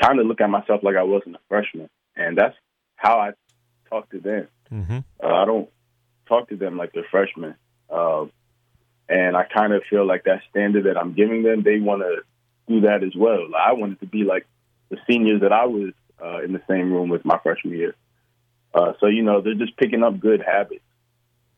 kind 0.02 0.20
of 0.20 0.26
look 0.26 0.42
at 0.42 0.50
myself 0.50 0.82
like 0.84 0.96
I 0.96 1.04
wasn't 1.04 1.36
a 1.36 1.40
freshman. 1.48 1.90
And 2.16 2.38
that's 2.38 2.56
how 2.96 3.20
I 3.20 3.32
talk 3.90 4.10
to 4.12 4.20
them. 4.20 4.48
Mm-hmm. 4.72 5.00
Uh, 5.24 5.34
I 5.34 5.46
don't 5.46 5.70
talk 6.28 6.50
to 6.50 6.58
them 6.58 6.78
like 6.78 6.92
they're 6.94 7.06
freshmen. 7.10 7.56
Uh, 7.90 8.26
and 9.10 9.36
I 9.36 9.44
kind 9.44 9.74
of 9.74 9.82
feel 9.90 10.06
like 10.06 10.24
that 10.26 10.42
standard 10.50 10.86
that 10.86 10.98
I'm 10.98 11.14
giving 11.14 11.44
them, 11.44 11.64
they 11.64 11.80
want 11.80 12.04
to 12.04 12.22
do 12.68 12.82
that 12.82 13.04
as 13.04 13.16
well. 13.16 13.48
I 13.58 13.74
wanted 13.74 14.00
to 14.02 14.06
be 14.06 14.24
like 14.24 14.46
the 14.90 14.98
seniors 15.10 15.42
that 15.42 15.52
I 15.52 15.66
was 15.66 15.94
uh, 16.24 16.44
in 16.44 16.54
the 16.54 16.62
same 16.70 16.94
room 16.94 17.10
with 17.10 17.26
my 17.26 17.40
freshman 17.40 17.74
year. 17.74 17.96
Uh, 18.74 18.94
so, 19.00 19.08
you 19.08 19.24
know, 19.24 19.42
they're 19.42 19.56
just 19.56 19.76
picking 19.78 20.04
up 20.04 20.20
good 20.20 20.42
habits 20.42 20.84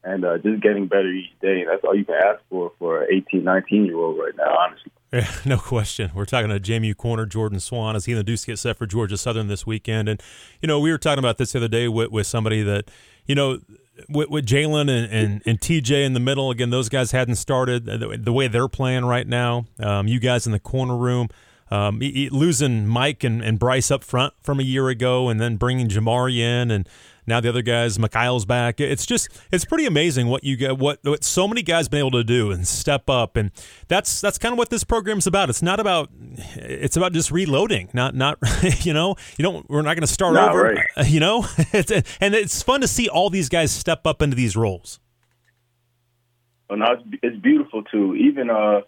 and 0.04 0.24
uh, 0.24 0.38
just 0.38 0.64
getting 0.64 0.88
better 0.88 1.12
each 1.12 1.32
day. 1.42 1.62
And 1.62 1.70
that's 1.70 1.84
all 1.84 1.96
you 1.96 2.06
can 2.06 2.16
ask 2.16 2.40
for 2.50 2.72
for 2.80 3.04
an 3.04 3.10
18, 3.12 3.44
19 3.44 3.86
year 3.86 3.98
old 3.98 4.18
right 4.18 4.36
now, 4.38 4.56
honestly. 4.58 4.92
Yeah, 5.12 5.30
no 5.46 5.58
question. 5.58 6.12
We're 6.16 6.26
talking 6.26 6.50
to 6.50 6.60
JMU 6.60 6.96
corner 6.96 7.26
Jordan 7.26 7.60
Swann 7.60 7.98
as 7.98 8.06
he 8.06 8.14
and 8.14 8.20
the 8.20 8.24
Dukes 8.24 8.46
get 8.46 8.60
set 8.60 8.78
for 8.78 8.86
Georgia 8.86 9.18
Southern 9.18 9.48
this 9.48 9.66
weekend. 9.66 10.08
And, 10.08 10.24
you 10.62 10.68
know, 10.68 10.80
we 10.80 10.90
were 10.90 10.98
talking 10.98 11.20
about 11.20 11.38
this 11.38 11.52
the 11.52 11.60
other 11.60 11.68
day 11.68 11.90
with, 11.90 12.12
with 12.12 12.28
somebody 12.28 12.64
that, 12.64 12.90
you 13.26 13.36
know, 13.36 13.60
with, 14.10 14.30
with 14.30 14.46
Jalen 14.46 14.82
and, 14.82 15.12
and, 15.12 15.42
and, 15.46 15.60
TJ 15.60 16.06
in 16.06 16.14
the 16.14 16.20
middle, 16.20 16.52
again, 16.52 16.70
those 16.70 16.90
guys 16.90 17.12
hadn't 17.12 17.36
started 17.36 17.86
the, 17.86 18.18
the 18.20 18.34
way 18.34 18.48
they're 18.48 18.68
playing 18.68 19.06
right 19.06 19.28
now. 19.28 19.66
Um, 19.80 20.08
you 20.08 20.20
guys 20.20 20.46
in 20.46 20.52
the 20.52 20.60
corner 20.60 20.96
room, 20.96 21.30
um, 21.70 22.00
losing 22.00 22.88
Mike 22.88 23.24
and, 23.24 23.42
and 23.42 23.58
Bryce 23.58 23.92
up 23.92 24.04
front 24.04 24.34
from 24.44 24.60
a 24.60 24.64
year 24.64 24.90
ago, 24.90 25.30
and 25.30 25.40
then 25.40 25.56
bringing 25.56 25.88
Jamari 25.88 26.38
in, 26.38 26.72
and 26.72 26.88
now 27.28 27.40
the 27.40 27.50
other 27.50 27.62
guys, 27.62 27.98
Mikhail's 27.98 28.46
back. 28.46 28.80
It's 28.80 29.06
just 29.06 29.30
it's 29.52 29.66
pretty 29.66 29.86
amazing 29.86 30.28
what 30.28 30.44
you 30.44 30.58
get, 30.58 30.78
what 30.78 31.00
what 31.04 31.24
so 31.24 31.48
many 31.48 31.62
guys 31.62 31.88
been 31.88 32.00
able 32.00 32.12
to 32.12 32.24
do 32.24 32.52
and 32.52 32.68
step 32.68 33.10
up, 33.10 33.38
and 33.38 33.52
that's 33.88 34.22
that's 34.22 34.38
kind 34.38 34.54
of 34.54 34.58
what 34.58 34.70
this 34.70 34.84
program's 34.84 35.28
about. 35.28 35.50
It's 35.50 35.62
not 35.62 35.80
about 35.80 36.10
it's 36.56 36.98
about 36.98 37.14
just 37.14 37.32
reloading, 37.32 37.90
not 37.94 38.16
not 38.16 38.38
you 38.86 38.94
know 38.94 39.16
you 39.38 39.44
don't 39.44 39.70
we're 39.70 39.82
not 39.82 39.96
going 39.96 40.02
to 40.02 40.08
start 40.08 40.34
not 40.34 40.52
over, 40.52 40.74
right. 40.74 40.88
you 41.08 41.20
know. 41.20 41.46
it's, 41.74 41.92
and 42.20 42.36
it's 42.36 42.62
fun 42.62 42.82
to 42.82 42.88
see 42.88 43.08
all 43.08 43.30
these 43.30 43.50
guys 43.50 43.72
step 43.72 44.06
up 44.06 44.22
into 44.22 44.36
these 44.36 44.56
roles. 44.56 45.00
Well, 46.70 46.80
now 46.80 46.94
it's, 46.94 47.04
it's 47.22 47.38
beautiful 47.38 47.84
too. 47.84 48.16
Even 48.16 48.50
uh, 48.50 48.82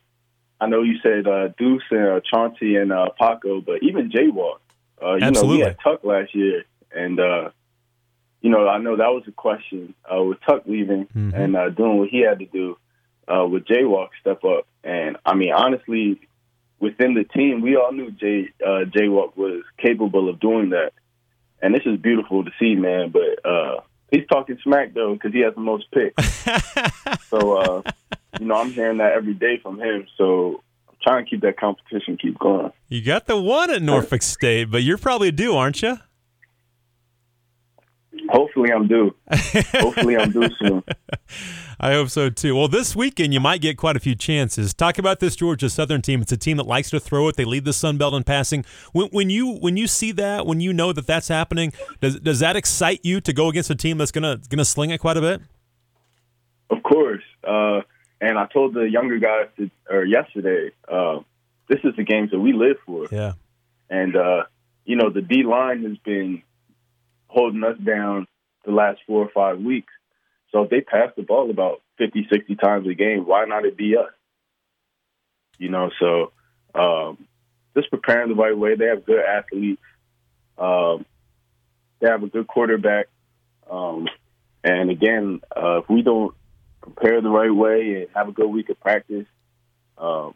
I 0.59 0.67
know 0.67 0.81
you 0.81 0.95
said 1.03 1.27
uh, 1.27 1.49
Deuce 1.57 1.83
and 1.91 2.07
uh, 2.07 2.19
Chauncey 2.21 2.77
and 2.77 2.91
uh, 2.91 3.09
Paco, 3.19 3.61
but 3.61 3.83
even 3.83 4.09
Jaywalk. 4.09 4.59
Uh, 5.01 5.15
you 5.15 5.23
Absolutely. 5.23 5.57
know, 5.57 5.65
we 5.65 5.67
had 5.67 5.77
Tuck 5.83 6.03
last 6.03 6.33
year, 6.33 6.63
and 6.95 7.19
uh, 7.19 7.49
you 8.43 8.49
know, 8.49 8.67
I 8.67 8.77
know 8.77 8.97
that 8.97 9.07
was 9.07 9.23
a 9.27 9.31
question 9.31 9.95
uh, 10.05 10.21
with 10.21 10.37
Tuck 10.45 10.63
leaving 10.67 11.05
mm-hmm. 11.05 11.33
and 11.33 11.55
uh, 11.55 11.69
doing 11.69 11.97
what 11.97 12.09
he 12.09 12.19
had 12.19 12.39
to 12.39 12.45
do 12.45 12.77
uh, 13.25 13.47
with 13.47 13.65
Jaywalk 13.65 14.09
step 14.19 14.43
up. 14.43 14.67
And 14.83 15.15
I 15.25 15.33
mean, 15.33 15.53
honestly, 15.53 16.19
within 16.77 17.13
the 17.13 17.23
team, 17.23 17.61
we 17.61 17.77
all 17.77 17.93
knew 17.93 18.11
Jay 18.11 18.49
uh, 18.61 18.83
Jaywalk 18.85 19.37
was 19.37 19.63
capable 19.77 20.29
of 20.29 20.41
doing 20.41 20.71
that. 20.71 20.91
and 21.61 21.73
this 21.73 21.83
is 21.85 21.97
beautiful 22.01 22.43
to 22.43 22.51
see, 22.59 22.75
man. 22.75 23.11
But 23.11 23.49
uh, 23.49 23.79
he's 24.11 24.27
talking 24.27 24.59
smack 24.61 24.93
though 24.93 25.13
because 25.13 25.31
he 25.31 25.39
has 25.39 25.55
the 25.55 25.61
most 25.61 25.89
picks. 25.91 26.45
so 27.29 27.57
uh, 27.57 27.91
you 28.41 28.45
know, 28.45 28.55
I'm 28.55 28.73
hearing 28.73 28.97
that 28.97 29.13
every 29.13 29.35
day 29.35 29.57
from 29.63 29.79
him. 29.79 30.05
So 30.17 30.61
I'm 30.89 30.97
trying 31.01 31.23
to 31.23 31.29
keep 31.29 31.41
that 31.43 31.57
competition 31.57 32.17
keep 32.17 32.37
going. 32.39 32.73
You 32.89 33.01
got 33.01 33.25
the 33.25 33.39
one 33.39 33.71
at 33.71 33.81
Norfolk 33.81 34.21
State, 34.21 34.65
but 34.65 34.83
you're 34.83 34.97
probably 34.97 35.31
due, 35.31 35.55
aren't 35.55 35.81
you? 35.81 35.97
Hopefully, 38.33 38.71
I'm 38.71 38.87
due. 38.87 39.15
Hopefully, 39.73 40.17
I'm 40.17 40.31
due 40.31 40.49
soon. 40.59 40.83
I 41.79 41.93
hope 41.93 42.09
so 42.09 42.31
too. 42.31 42.55
Well, 42.55 42.67
this 42.67 42.95
weekend 42.95 43.31
you 43.31 43.39
might 43.39 43.61
get 43.61 43.77
quite 43.77 43.95
a 43.95 43.99
few 43.99 44.15
chances. 44.15 44.73
Talk 44.73 44.97
about 44.97 45.19
this 45.19 45.35
Georgia 45.35 45.69
Southern 45.69 46.01
team. 46.01 46.23
It's 46.23 46.31
a 46.31 46.37
team 46.37 46.57
that 46.57 46.65
likes 46.65 46.89
to 46.89 46.99
throw 46.99 47.27
it. 47.27 47.35
They 47.35 47.45
lead 47.45 47.63
the 47.63 47.73
Sun 47.73 47.97
Belt 47.97 48.15
in 48.15 48.23
passing. 48.23 48.65
When, 48.91 49.09
when 49.09 49.29
you 49.29 49.57
when 49.57 49.77
you 49.77 49.85
see 49.85 50.11
that, 50.13 50.47
when 50.47 50.61
you 50.61 50.73
know 50.73 50.91
that 50.93 51.05
that's 51.05 51.27
happening, 51.27 51.73
does 52.01 52.19
does 52.19 52.39
that 52.39 52.55
excite 52.55 53.01
you 53.03 53.21
to 53.21 53.33
go 53.33 53.49
against 53.49 53.69
a 53.69 53.75
team 53.75 53.99
that's 53.99 54.11
gonna 54.11 54.39
gonna 54.49 54.65
sling 54.65 54.89
it 54.89 54.97
quite 54.97 55.17
a 55.17 55.21
bit? 55.21 55.41
Of 56.71 56.81
course. 56.81 57.23
Uh, 57.47 57.81
and 58.19 58.39
I 58.39 58.47
told 58.47 58.73
the 58.73 58.89
younger 58.89 59.19
guys 59.19 59.49
to, 59.57 59.69
or 59.91 60.05
yesterday, 60.05 60.71
uh, 60.91 61.19
this 61.69 61.81
is 61.83 61.95
the 61.97 62.03
games 62.03 62.31
that 62.31 62.39
we 62.39 62.53
live 62.53 62.77
for. 62.83 63.07
Yeah. 63.11 63.33
And 63.91 64.15
uh, 64.15 64.45
you 64.85 64.95
know, 64.95 65.11
the 65.11 65.21
D 65.21 65.43
line 65.43 65.83
has 65.83 65.97
been 65.99 66.41
holding 67.33 67.63
us 67.63 67.77
down 67.79 68.27
the 68.65 68.71
last 68.71 68.99
four 69.07 69.23
or 69.23 69.29
five 69.33 69.59
weeks. 69.59 69.91
So 70.51 70.63
if 70.63 70.69
they 70.69 70.81
pass 70.81 71.09
the 71.17 71.23
ball 71.23 71.49
about 71.49 71.81
50, 71.97 72.27
60 72.31 72.55
times 72.55 72.87
a 72.87 72.93
game, 72.93 73.25
why 73.25 73.45
not 73.45 73.65
it 73.65 73.75
be 73.75 73.97
us? 73.97 74.11
You 75.57 75.69
know, 75.69 75.89
so 75.99 76.31
um, 76.75 77.27
just 77.75 77.89
preparing 77.89 78.29
the 78.29 78.35
right 78.35 78.57
way. 78.57 78.75
They 78.75 78.85
have 78.85 79.05
good 79.05 79.19
athletes. 79.19 79.81
Um, 80.57 81.05
they 81.99 82.07
have 82.07 82.23
a 82.23 82.27
good 82.27 82.47
quarterback. 82.47 83.07
Um, 83.69 84.07
and 84.63 84.89
again, 84.89 85.41
uh, 85.55 85.79
if 85.79 85.89
we 85.89 86.03
don't 86.03 86.35
prepare 86.81 87.21
the 87.21 87.29
right 87.29 87.53
way 87.53 88.01
and 88.01 88.07
have 88.15 88.29
a 88.29 88.31
good 88.31 88.47
week 88.47 88.69
of 88.69 88.79
practice, 88.79 89.25
um, 89.97 90.33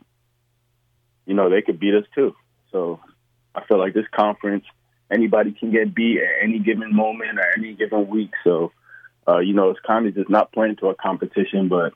you 1.26 1.34
know, 1.34 1.50
they 1.50 1.62
could 1.62 1.80
beat 1.80 1.94
us 1.94 2.06
too. 2.16 2.36
So 2.72 3.00
I 3.54 3.66
feel 3.66 3.80
like 3.80 3.94
this 3.94 4.06
conference, 4.16 4.66
anybody 5.12 5.52
can 5.52 5.72
get 5.72 5.94
beat 5.94 6.20
at 6.20 6.44
any 6.44 6.60
given 6.60 6.96
moment 6.96 7.40
or 7.40 7.46
any 7.58 7.74
given 7.74 8.08
week. 8.08 8.32
So, 8.44 8.72
uh, 9.28 9.40
you 9.40 9.54
know, 9.54 9.70
it's 9.70 9.80
kind 9.86 10.08
of 10.08 10.16
just 10.16 10.30
not 10.30 10.52
playing 10.52 10.78
to 10.78 10.88
a 10.88 10.96
competition, 10.96 11.70
but 11.70 11.94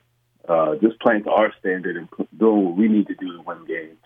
uh, 0.48 0.76
just 0.76 1.00
playing 1.00 1.24
to 1.24 1.30
our 1.30 1.52
standard 1.60 1.96
and 1.96 2.08
doing 2.36 2.64
what 2.64 2.76
we 2.76 2.88
need 2.88 3.06
to 3.06 3.14
do 3.14 3.36
to 3.36 3.42
win 3.42 3.64
games. 3.66 3.98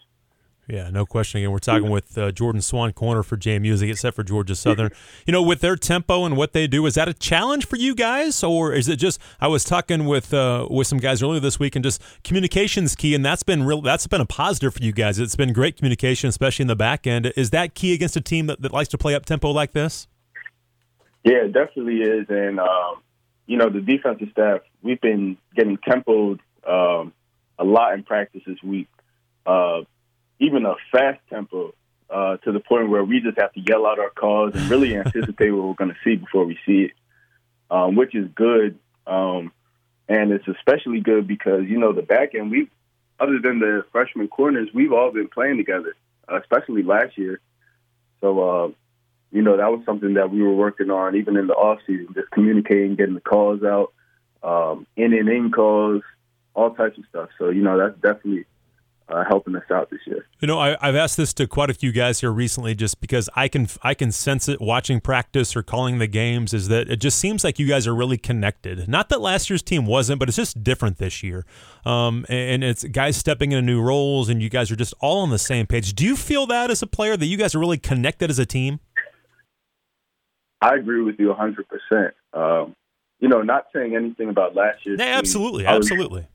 Yeah, 0.69 0.91
no 0.91 1.07
question. 1.07 1.39
Again, 1.39 1.53
we're 1.53 1.59
talking 1.59 1.91
with 1.91 2.19
uh, 2.19 2.33
Jordan 2.33 2.61
Swann, 2.61 2.93
corner 2.93 3.23
for 3.23 3.37
JMU, 3.37 3.81
except 3.89 4.17
for 4.17 4.25
Georgia 4.25 4.57
Southern. 4.57 4.91
You 5.27 5.33
know, 5.33 5.43
with 5.43 5.61
their 5.61 5.77
tempo 5.77 6.25
and 6.25 6.37
what 6.37 6.53
they 6.53 6.67
do, 6.67 6.87
is 6.87 6.95
that 6.95 7.09
a 7.09 7.15
challenge 7.15 7.67
for 7.67 7.77
you 7.77 7.95
guys, 7.95 8.45
or 8.45 8.73
is 8.73 8.89
it 8.89 8.97
just? 8.97 9.21
I 9.41 9.49
was 9.49 9.65
talking 9.65 10.05
with 10.07 10.33
uh, 10.33 10.69
with 10.71 10.87
some 10.87 10.99
guys 10.99 11.23
earlier 11.23 11.41
this 11.41 11.59
week, 11.59 11.75
and 11.75 11.85
just 11.85 12.01
communication's 12.23 12.95
key, 12.95 13.15
and 13.15 13.25
that's 13.25 13.43
been 13.43 13.65
real. 13.65 13.83
That's 13.83 14.07
been 14.07 14.21
a 14.21 14.27
positive 14.27 14.75
for 14.75 14.83
you 14.83 14.93
guys. 14.93 15.19
It's 15.19 15.35
been 15.35 15.53
great 15.53 15.77
communication, 15.77 16.29
especially 16.29 16.65
in 16.65 16.69
the 16.69 16.77
back 16.77 17.07
end. 17.07 17.33
Is 17.37 17.51
that 17.51 17.75
key 17.75 17.93
against 17.93 18.17
a 18.17 18.21
team 18.21 18.47
that, 18.47 18.63
that 18.63 18.73
likes 18.73 18.89
to 18.91 18.99
play 18.99 19.15
up 19.15 19.27
tempo 19.27 19.51
like 19.51 19.73
this? 19.73 20.07
Yeah, 21.25 21.45
it 21.45 21.53
definitely 21.53 22.03
is, 22.03 22.27
and 22.29 22.61
um, 22.61 23.03
you 23.47 23.57
know, 23.57 23.69
the 23.69 23.81
defensive 23.81 24.29
staff, 24.33 24.61
we've 24.83 25.01
been 25.01 25.37
getting 25.55 25.79
tempoed 25.79 26.41
um, 26.67 27.13
a 27.59 27.65
lot 27.65 27.95
in 27.95 28.03
practice 28.05 28.43
this 28.47 28.63
week. 28.63 28.89
Uh, 29.45 29.81
even 30.39 30.67
a 30.67 30.75
fast 30.93 31.21
tempo 31.31 31.75
uh, 32.11 32.37
to 32.39 32.53
the 32.53 32.61
point 32.61 32.89
where 32.89 33.05
we 33.05 33.21
just 33.21 33.39
have 33.39 33.53
to 33.55 33.61
yell 33.61 33.87
out 33.87 33.99
our 33.99 34.11
calls 34.11 34.55
and 34.55 34.69
really 34.71 34.97
anticipate 34.97 35.51
what 35.51 35.67
we're 35.67 35.75
going 35.75 35.91
to 35.91 35.97
see 36.05 36.17
before 36.17 36.45
we 36.45 36.59
see 36.67 36.85
it, 36.85 36.93
um, 37.71 37.97
which 37.97 38.15
is 38.15 38.29
good. 38.35 38.79
Um, 39.07 39.53
and 40.09 40.33
it's 40.33 40.47
especially 40.47 41.01
good 41.01 41.27
because, 41.27 41.65
you 41.67 41.79
know, 41.79 41.93
the 41.93 42.03
back 42.03 42.35
end, 42.35 42.51
we 42.51 42.71
other 43.19 43.39
than 43.41 43.61
the 43.61 43.85
freshman 43.93 44.29
corners, 44.29 44.69
we've 44.75 44.93
all 44.93 45.11
been 45.11 45.29
playing 45.29 45.57
together, 45.57 45.95
especially 46.29 46.83
last 46.83 47.17
year. 47.17 47.41
So, 48.21 48.41
uh, 48.41 48.69
you 49.33 49.43
know, 49.43 49.57
that 49.57 49.71
was 49.71 49.85
something 49.85 50.15
that 50.15 50.31
we 50.31 50.43
were 50.43 50.55
working 50.55 50.91
on 50.91 51.17
even 51.17 51.37
in 51.37 51.47
the 51.47 51.55
off 51.55 51.81
season, 51.87 52.09
just 52.15 52.31
communicating, 52.31 52.95
getting 52.95 53.15
the 53.15 53.21
calls 53.21 53.63
out, 53.63 53.93
um, 54.43 54.87
in 54.97 55.13
and 55.13 55.29
in 55.29 55.51
calls, 55.51 56.03
all 56.55 56.75
types 56.75 56.99
of 56.99 57.05
stuff. 57.09 57.31
So, 57.39 57.49
you 57.49 57.63
know, 57.63 57.79
that's 57.79 57.95
definitely 58.01 58.45
uh, 59.09 59.25
helping 59.29 59.55
us 59.55 59.63
out 59.71 59.91
this 59.91 60.01
year. 60.07 60.27
You 60.41 60.49
know, 60.49 60.59
I, 60.59 60.77
have 60.81 60.97
asked 60.97 61.17
this 61.17 61.33
to 61.35 61.47
quite 61.47 61.71
a 61.71 61.75
few 61.75 61.93
guys 61.93 62.21
here 62.21 62.33
recently, 62.33 62.75
just 62.75 63.01
because 63.01 63.29
I 63.35 63.49
can 63.49 63.69
I 63.83 63.95
can 63.95 64.13
sense 64.13 64.49
it 64.49 64.61
watching 64.61 65.01
practice 65.01 65.55
or 65.55 65.63
calling 65.63 65.99
the 65.99 66.07
games. 66.07 66.53
Is 66.53 66.69
that 66.69 66.91
it 66.91 66.97
just 66.97 67.19
seems 67.19 67.45
like 67.45 67.59
you 67.59 67.67
guys 67.67 67.87
are 67.87 67.95
really 67.95 68.19
connected. 68.19 68.89
Not 68.89 69.09
that 69.11 69.21
last 69.21 69.49
year's 69.49 69.63
team 69.63 69.87
wasn't, 69.87 70.19
but 70.19 70.29
it's 70.29 70.37
just 70.37 70.63
different 70.63 70.99
this 70.99 71.23
year. 71.23 71.47
Um, 71.85 72.27
and 72.29 72.65
it's 72.65 72.85
guys 72.85 73.17
stepping 73.17 73.53
into 73.53 73.63
new 73.63 73.81
roles, 73.81 74.29
and 74.29 74.43
you 74.43 74.51
guys 74.51 74.71
are 74.71 74.77
just 74.77 74.95
all 75.01 75.21
on 75.21 75.31
the 75.31 75.39
same 75.39 75.67
page. 75.67 75.95
Do 75.95 76.05
you 76.05 76.17
feel 76.17 76.47
that 76.47 76.71
as 76.71 76.83
a 76.83 76.87
player 76.87 77.17
that 77.17 77.27
you 77.27 77.37
guys 77.37 77.55
are 77.55 77.59
really 77.59 77.79
connected 77.79 78.31
as 78.31 78.39
a 78.39 78.47
team? 78.47 78.81
I 80.61 80.75
agree 80.75 81.03
with 81.03 81.17
you 81.19 81.29
100. 81.29 81.67
percent 81.69 82.15
um, 82.33 82.75
You 83.21 83.29
know, 83.29 83.43
not 83.43 83.67
saying 83.73 83.95
anything 83.95 84.29
about 84.29 84.55
last 84.55 84.85
year's. 84.85 84.99
Yeah, 84.99 85.19
absolutely, 85.19 85.65
absolutely. 85.67 86.27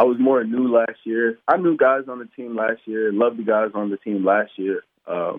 I 0.00 0.04
was 0.04 0.16
more 0.18 0.42
new 0.42 0.72
last 0.72 0.96
year. 1.04 1.38
I 1.46 1.58
knew 1.58 1.76
guys 1.76 2.04
on 2.08 2.20
the 2.20 2.28
team 2.34 2.56
last 2.56 2.80
year, 2.86 3.12
loved 3.12 3.36
the 3.36 3.42
guys 3.42 3.72
on 3.74 3.90
the 3.90 3.98
team 3.98 4.24
last 4.24 4.52
year. 4.56 4.82
Uh, 5.06 5.34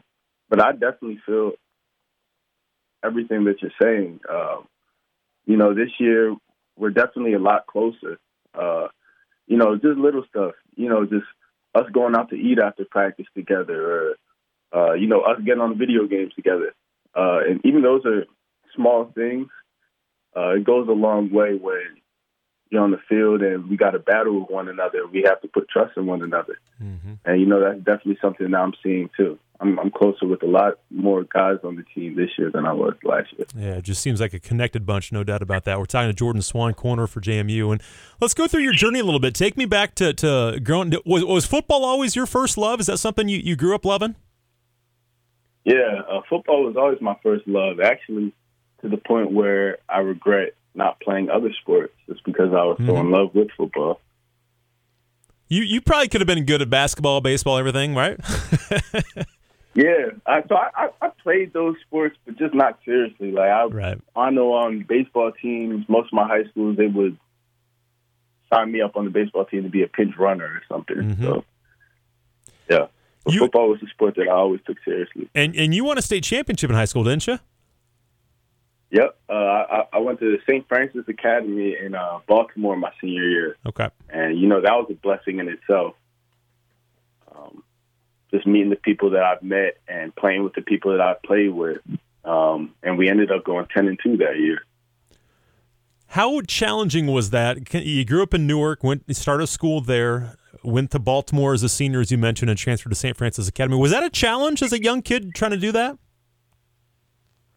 but 0.49 0.61
I 0.61 0.73
definitely 0.73 1.19
feel 1.25 1.53
everything 3.03 3.45
that 3.45 3.59
you're 3.59 3.71
saying. 3.81 4.19
Uh, 4.31 4.57
you 5.47 5.57
know, 5.57 5.73
this 5.73 5.89
year 5.99 6.35
we're 6.77 6.91
definitely 6.91 7.33
a 7.33 7.39
lot 7.39 7.65
closer. 7.65 8.19
Uh, 8.53 8.89
you 9.47 9.57
know, 9.57 9.77
just 9.77 9.97
little 9.97 10.25
stuff. 10.29 10.53
You 10.75 10.89
know, 10.89 11.05
just 11.05 11.25
us 11.73 11.89
going 11.91 12.15
out 12.15 12.29
to 12.29 12.35
eat 12.35 12.59
after 12.59 12.85
practice 12.85 13.25
together, 13.33 13.81
or 13.81 14.15
uh, 14.77 14.93
you 14.93 15.07
know, 15.07 15.21
us 15.21 15.39
getting 15.43 15.61
on 15.61 15.79
video 15.79 16.05
games 16.05 16.33
together. 16.35 16.75
Uh, 17.17 17.39
and 17.49 17.65
even 17.65 17.81
those 17.81 18.05
are 18.05 18.25
small 18.75 19.11
things. 19.15 19.47
Uh, 20.37 20.51
it 20.51 20.63
goes 20.63 20.87
a 20.87 20.91
long 20.91 21.31
way 21.31 21.55
when 21.59 21.97
you're 22.71 22.81
on 22.81 22.91
the 22.91 22.99
field 23.09 23.41
and 23.41 23.69
we 23.69 23.75
got 23.75 23.91
to 23.91 23.99
battle 23.99 24.39
with 24.39 24.49
one 24.49 24.69
another. 24.69 25.05
We 25.05 25.23
have 25.27 25.41
to 25.41 25.47
put 25.49 25.69
trust 25.69 25.97
in 25.97 26.05
one 26.05 26.23
another. 26.23 26.57
Mm-hmm. 26.81 27.13
And, 27.25 27.39
you 27.39 27.45
know, 27.45 27.59
that's 27.59 27.79
definitely 27.79 28.17
something 28.21 28.49
that 28.49 28.57
I'm 28.57 28.73
seeing 28.81 29.09
too. 29.15 29.37
I'm, 29.59 29.77
I'm, 29.77 29.91
closer 29.91 30.25
with 30.25 30.41
a 30.41 30.47
lot 30.47 30.79
more 30.89 31.23
guys 31.23 31.57
on 31.63 31.75
the 31.75 31.83
team 31.93 32.15
this 32.15 32.29
year 32.37 32.49
than 32.49 32.65
I 32.65 32.73
was 32.73 32.93
last 33.03 33.27
year. 33.37 33.45
Yeah, 33.55 33.77
it 33.77 33.83
just 33.83 34.01
seems 34.01 34.19
like 34.19 34.33
a 34.33 34.39
connected 34.39 34.87
bunch, 34.87 35.11
no 35.11 35.23
doubt 35.23 35.43
about 35.43 35.65
that. 35.65 35.77
We're 35.77 35.85
talking 35.85 36.09
to 36.09 36.15
Jordan 36.15 36.41
Swann, 36.41 36.73
corner 36.73 37.05
for 37.05 37.21
JMU. 37.21 37.73
And 37.73 37.83
let's 38.19 38.33
go 38.33 38.47
through 38.47 38.61
your 38.61 38.73
journey 38.73 38.99
a 38.99 39.03
little 39.03 39.19
bit. 39.19 39.35
Take 39.35 39.57
me 39.57 39.65
back 39.65 39.93
to, 39.95 40.13
to 40.13 40.59
growing. 40.63 40.93
Was, 41.05 41.25
was 41.25 41.45
football 41.45 41.83
always 41.85 42.15
your 42.15 42.25
first 42.25 42.57
love? 42.57 42.79
Is 42.79 42.87
that 42.87 42.97
something 42.97 43.27
you, 43.27 43.37
you 43.37 43.55
grew 43.55 43.75
up 43.75 43.85
loving? 43.85 44.15
Yeah, 45.63 46.01
uh, 46.09 46.21
football 46.27 46.65
was 46.65 46.75
always 46.75 46.99
my 47.01 47.15
first 47.21 47.47
love, 47.47 47.79
actually, 47.81 48.33
to 48.81 48.89
the 48.89 48.97
point 48.97 49.31
where 49.31 49.77
I 49.87 49.99
regret 49.99 50.55
not 50.73 50.99
playing 50.99 51.29
other 51.29 51.51
sports 51.61 51.93
just 52.07 52.23
because 52.23 52.53
I 52.53 52.63
was 52.63 52.77
mm-hmm. 52.77 52.89
so 52.89 52.97
in 52.97 53.11
love 53.11 53.35
with 53.35 53.49
football. 53.57 53.99
You 55.47 55.63
you 55.63 55.81
probably 55.81 56.07
could 56.07 56.21
have 56.21 56.27
been 56.27 56.45
good 56.45 56.61
at 56.61 56.69
basketball, 56.69 57.19
baseball, 57.19 57.57
everything, 57.57 57.93
right? 57.93 58.17
yeah, 59.73 60.11
I, 60.25 60.43
so 60.47 60.55
I, 60.55 60.89
I 61.01 61.09
played 61.21 61.51
those 61.51 61.75
sports, 61.85 62.15
but 62.25 62.37
just 62.37 62.53
not 62.53 62.79
seriously. 62.85 63.31
Like 63.31 63.49
I, 63.49 63.65
right. 63.65 64.01
I 64.15 64.29
know 64.29 64.53
on 64.53 64.85
baseball 64.87 65.33
teams, 65.33 65.83
most 65.89 66.07
of 66.07 66.13
my 66.13 66.25
high 66.25 66.49
schools 66.49 66.77
they 66.77 66.87
would 66.87 67.17
sign 68.51 68.71
me 68.71 68.81
up 68.81 68.95
on 68.95 69.03
the 69.03 69.11
baseball 69.11 69.45
team 69.45 69.63
to 69.63 69.69
be 69.69 69.83
a 69.83 69.87
pinch 69.87 70.15
runner 70.17 70.45
or 70.45 70.61
something. 70.69 70.95
Mm-hmm. 70.95 71.23
So, 71.23 71.43
yeah, 72.69 72.87
you, 73.27 73.39
football 73.39 73.69
was 73.69 73.81
the 73.81 73.87
sport 73.87 74.15
that 74.15 74.29
I 74.29 74.31
always 74.31 74.61
took 74.65 74.77
seriously. 74.85 75.29
And 75.35 75.53
and 75.55 75.75
you 75.75 75.83
won 75.83 75.97
a 75.97 76.01
state 76.01 76.23
championship 76.23 76.69
in 76.69 76.77
high 76.77 76.85
school, 76.85 77.03
didn't 77.03 77.27
you? 77.27 77.39
Yep, 78.91 79.17
uh, 79.29 79.33
I, 79.33 79.83
I 79.93 79.98
went 80.00 80.19
to 80.19 80.38
St. 80.41 80.67
Frances 80.67 81.05
Academy 81.07 81.77
in 81.81 81.95
uh, 81.95 82.19
Baltimore 82.27 82.75
my 82.75 82.91
senior 83.00 83.24
year. 83.24 83.55
Okay, 83.65 83.88
and 84.10 84.38
you 84.38 84.48
know 84.48 84.60
that 84.62 84.74
was 84.74 84.88
a 84.89 84.95
blessing 84.95 85.39
in 85.39 85.48
itself. 85.48 85.95
Um, 87.33 87.63
just 88.31 88.45
meeting 88.45 88.69
the 88.69 88.75
people 88.75 89.12
that 89.12 89.24
I've 89.24 89.43
met 89.43 89.77
and 89.88 90.13
playing 90.13 90.43
with 90.43 90.55
the 90.55 90.62
people 90.62 90.91
that 90.91 91.00
I've 91.00 91.21
played 91.24 91.51
with, 91.51 91.77
um, 92.25 92.75
and 92.83 92.98
we 92.98 93.10
ended 93.10 93.31
up 93.31 93.45
going 93.45 93.65
ten 93.74 93.88
and 93.88 93.98
two 94.03 94.17
that 94.17 94.38
year. 94.38 94.60
How 96.07 96.41
challenging 96.41 97.07
was 97.07 97.29
that? 97.29 97.74
You 97.74 98.03
grew 98.03 98.21
up 98.21 98.33
in 98.33 98.45
Newark, 98.45 98.83
went 98.83 99.03
started 99.15 99.48
school 99.48 99.79
there, 99.79 100.36
went 100.65 100.91
to 100.91 101.00
Baltimore 101.00 101.53
as 101.53 101.63
a 101.63 101.69
senior, 101.69 102.01
as 102.01 102.12
you 102.12 102.17
mentioned, 102.17 102.50
and 102.50 102.60
transferred 102.60 102.89
to 102.89 102.95
St. 102.95 103.15
Frances 103.15 103.48
Academy. 103.48 103.77
Was 103.77 103.91
that 103.91 104.03
a 104.03 104.10
challenge 104.10 104.62
as 104.62 104.74
a 104.74 104.83
young 104.83 105.01
kid 105.01 105.33
trying 105.33 105.51
to 105.51 105.57
do 105.57 105.71
that? 105.71 105.98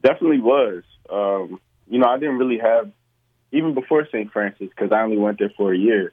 Definitely 0.03 0.39
was 0.39 0.85
um, 1.11 1.61
you 1.89 1.99
know, 1.99 2.07
I 2.07 2.19
didn't 2.19 2.39
really 2.39 2.59
have, 2.59 2.91
even 3.53 3.75
before 3.75 4.07
St. 4.07 4.33
Frances, 4.33 4.69
because 4.71 4.93
I 4.93 5.03
only 5.03 5.19
went 5.19 5.39
there 5.39 5.53
for 5.57 5.73
a 5.73 5.79
year. 5.79 6.13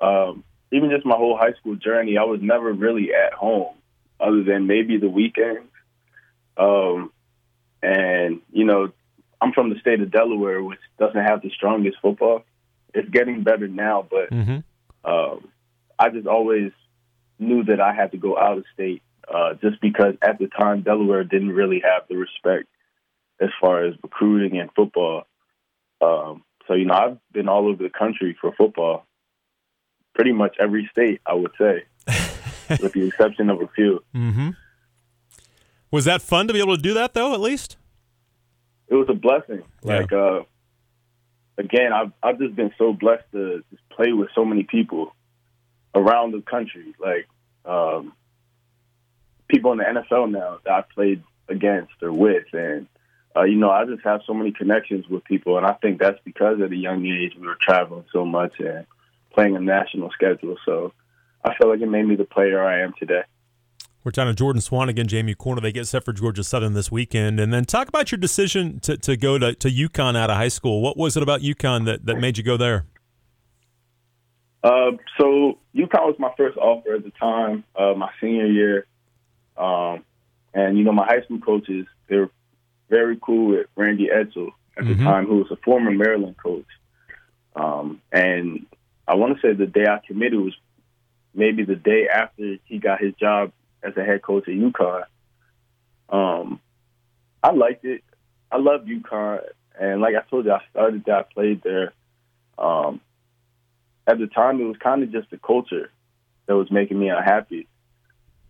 Um, 0.00 0.44
even 0.72 0.90
just 0.90 1.04
my 1.04 1.16
whole 1.16 1.36
high 1.36 1.52
school 1.54 1.74
journey, 1.76 2.16
I 2.16 2.24
was 2.24 2.40
never 2.42 2.72
really 2.72 3.12
at 3.14 3.32
home, 3.32 3.74
other 4.20 4.42
than 4.44 4.66
maybe 4.66 4.98
the 4.98 5.08
weekends. 5.08 5.70
Um, 6.56 7.12
and 7.82 8.40
you 8.52 8.64
know, 8.64 8.92
I'm 9.40 9.52
from 9.52 9.70
the 9.70 9.80
state 9.80 10.00
of 10.00 10.10
Delaware, 10.10 10.62
which 10.62 10.78
doesn't 10.98 11.22
have 11.22 11.42
the 11.42 11.50
strongest 11.50 11.96
football. 12.02 12.44
It's 12.92 13.08
getting 13.08 13.42
better 13.42 13.68
now, 13.68 14.06
but 14.08 14.30
Mm-hmm. 14.30 15.10
um, 15.10 15.48
I 15.98 16.10
just 16.10 16.26
always 16.26 16.72
knew 17.38 17.64
that 17.64 17.80
I 17.80 17.94
had 17.94 18.12
to 18.12 18.18
go 18.18 18.38
out 18.38 18.58
of 18.58 18.64
state 18.74 19.02
uh, 19.32 19.54
just 19.54 19.80
because 19.80 20.14
at 20.22 20.38
the 20.38 20.46
time 20.48 20.82
Delaware 20.82 21.24
didn't 21.24 21.52
really 21.52 21.80
have 21.80 22.02
the 22.08 22.16
respect 22.16 22.66
as 23.40 23.50
far 23.60 23.84
as 23.84 23.94
recruiting 24.02 24.58
and 24.58 24.70
football. 24.74 25.24
Um, 26.00 26.44
so 26.66 26.74
you 26.74 26.84
know, 26.84 26.94
I've 26.94 27.18
been 27.32 27.48
all 27.48 27.68
over 27.68 27.82
the 27.82 27.90
country 27.90 28.36
for 28.40 28.52
football, 28.52 29.06
pretty 30.14 30.32
much 30.32 30.56
every 30.60 30.88
state, 30.92 31.20
I 31.26 31.34
would 31.34 31.52
say, 31.58 31.84
with 32.80 32.92
the 32.92 33.06
exception 33.06 33.50
of 33.50 33.60
a 33.60 33.68
few. 33.68 34.02
Mm-hmm. 34.14 34.50
Was 35.90 36.04
that 36.04 36.22
fun 36.22 36.46
to 36.46 36.52
be 36.52 36.60
able 36.60 36.76
to 36.76 36.82
do 36.82 36.94
that 36.94 37.14
though? 37.14 37.34
At 37.34 37.40
least. 37.40 37.76
It 38.88 38.94
was 38.94 39.08
a 39.08 39.14
blessing. 39.14 39.62
Yeah. 39.82 39.98
Like 39.98 40.12
uh, 40.12 40.40
again, 41.58 41.92
I've 41.92 42.12
I've 42.22 42.38
just 42.38 42.54
been 42.54 42.72
so 42.78 42.92
blessed 42.92 43.24
to 43.32 43.64
just 43.70 43.88
play 43.90 44.12
with 44.12 44.28
so 44.34 44.44
many 44.44 44.64
people 44.64 45.14
around 45.94 46.32
the 46.32 46.42
country. 46.42 46.94
Like 46.98 47.28
um, 47.64 48.12
people 49.48 49.72
in 49.72 49.78
the 49.78 49.84
NFL 49.84 50.30
now 50.30 50.58
that 50.64 50.72
I 50.72 50.82
played 50.94 51.22
against 51.48 51.92
or 52.02 52.12
with, 52.12 52.44
and 52.52 52.86
uh, 53.36 53.44
you 53.44 53.56
know, 53.56 53.70
I 53.70 53.84
just 53.84 54.02
have 54.04 54.22
so 54.26 54.34
many 54.34 54.52
connections 54.52 55.06
with 55.08 55.24
people, 55.24 55.56
and 55.56 55.66
I 55.66 55.74
think 55.74 56.00
that's 56.00 56.18
because 56.24 56.60
at 56.60 56.72
a 56.72 56.76
young 56.76 57.06
age 57.06 57.32
we 57.38 57.46
were 57.46 57.58
traveling 57.60 58.04
so 58.12 58.24
much 58.24 58.54
and 58.58 58.86
playing 59.32 59.56
a 59.56 59.60
national 59.60 60.10
schedule. 60.10 60.56
So 60.64 60.92
I 61.44 61.54
feel 61.54 61.68
like 61.68 61.80
it 61.80 61.88
made 61.88 62.06
me 62.06 62.16
the 62.16 62.24
player 62.24 62.62
I 62.62 62.80
am 62.82 62.92
today. 62.98 63.22
We're 64.02 64.12
talking 64.12 64.30
to 64.30 64.34
Jordan 64.34 64.62
Swann 64.62 64.88
again, 64.88 65.06
JMU 65.06 65.36
Corner. 65.36 65.60
They 65.60 65.72
get 65.72 65.86
set 65.86 66.04
for 66.04 66.14
Georgia 66.14 66.42
Southern 66.42 66.72
this 66.72 66.90
weekend. 66.90 67.38
And 67.38 67.52
then 67.52 67.66
talk 67.66 67.86
about 67.86 68.10
your 68.10 68.18
decision 68.18 68.80
to, 68.80 68.96
to 68.96 69.16
go 69.16 69.38
to, 69.38 69.54
to 69.54 69.68
UConn 69.68 70.16
out 70.16 70.30
of 70.30 70.36
high 70.36 70.48
school. 70.48 70.80
What 70.80 70.96
was 70.96 71.18
it 71.18 71.22
about 71.22 71.42
UConn 71.42 71.84
that, 71.84 72.06
that 72.06 72.16
made 72.16 72.38
you 72.38 72.44
go 72.44 72.56
there? 72.56 72.86
Uh, 74.64 74.92
so 75.18 75.58
UConn 75.74 76.06
was 76.06 76.16
my 76.18 76.32
first 76.36 76.56
offer 76.56 76.94
at 76.94 77.04
the 77.04 77.10
time, 77.10 77.64
uh, 77.76 77.92
my 77.94 78.10
senior 78.22 78.46
year. 78.46 78.86
Um, 79.58 80.02
and, 80.54 80.78
you 80.78 80.84
know, 80.84 80.92
my 80.92 81.04
high 81.04 81.22
school 81.22 81.38
coaches, 81.38 81.86
they 82.08 82.16
were 82.16 82.30
very 82.90 83.18
cool 83.22 83.46
with 83.52 83.66
Randy 83.76 84.08
Edsall 84.08 84.52
at 84.76 84.84
the 84.86 84.94
Mhm. 84.94 85.04
time, 85.04 85.26
who 85.26 85.38
was 85.38 85.50
a 85.50 85.56
former 85.56 85.92
Maryland 85.92 86.36
coach. 86.36 86.66
Um, 87.56 88.02
and 88.12 88.66
I 89.08 89.14
want 89.14 89.34
to 89.34 89.40
say 89.40 89.54
the 89.54 89.66
day 89.66 89.86
I 89.86 90.00
committed 90.06 90.38
was 90.38 90.56
maybe 91.34 91.64
the 91.64 91.76
day 91.76 92.08
after 92.08 92.56
he 92.64 92.78
got 92.78 93.00
his 93.00 93.14
job 93.14 93.52
as 93.82 93.96
a 93.96 94.04
head 94.04 94.22
coach 94.22 94.48
at 94.48 94.54
UConn. 94.54 95.04
Um, 96.08 96.60
I 97.42 97.52
liked 97.52 97.84
it. 97.84 98.02
I 98.50 98.58
loved 98.58 98.88
UConn. 98.88 99.40
And 99.78 100.00
like 100.00 100.14
I 100.16 100.22
told 100.28 100.44
you, 100.44 100.52
I 100.52 100.60
started 100.70 101.04
there, 101.04 101.16
I 101.16 101.22
played 101.22 101.62
there. 101.62 101.92
Um, 102.58 103.00
at 104.06 104.18
the 104.18 104.26
time, 104.26 104.60
it 104.60 104.64
was 104.64 104.76
kind 104.76 105.02
of 105.02 105.12
just 105.12 105.30
the 105.30 105.38
culture 105.38 105.90
that 106.46 106.56
was 106.56 106.70
making 106.70 106.98
me 106.98 107.08
unhappy. 107.08 107.68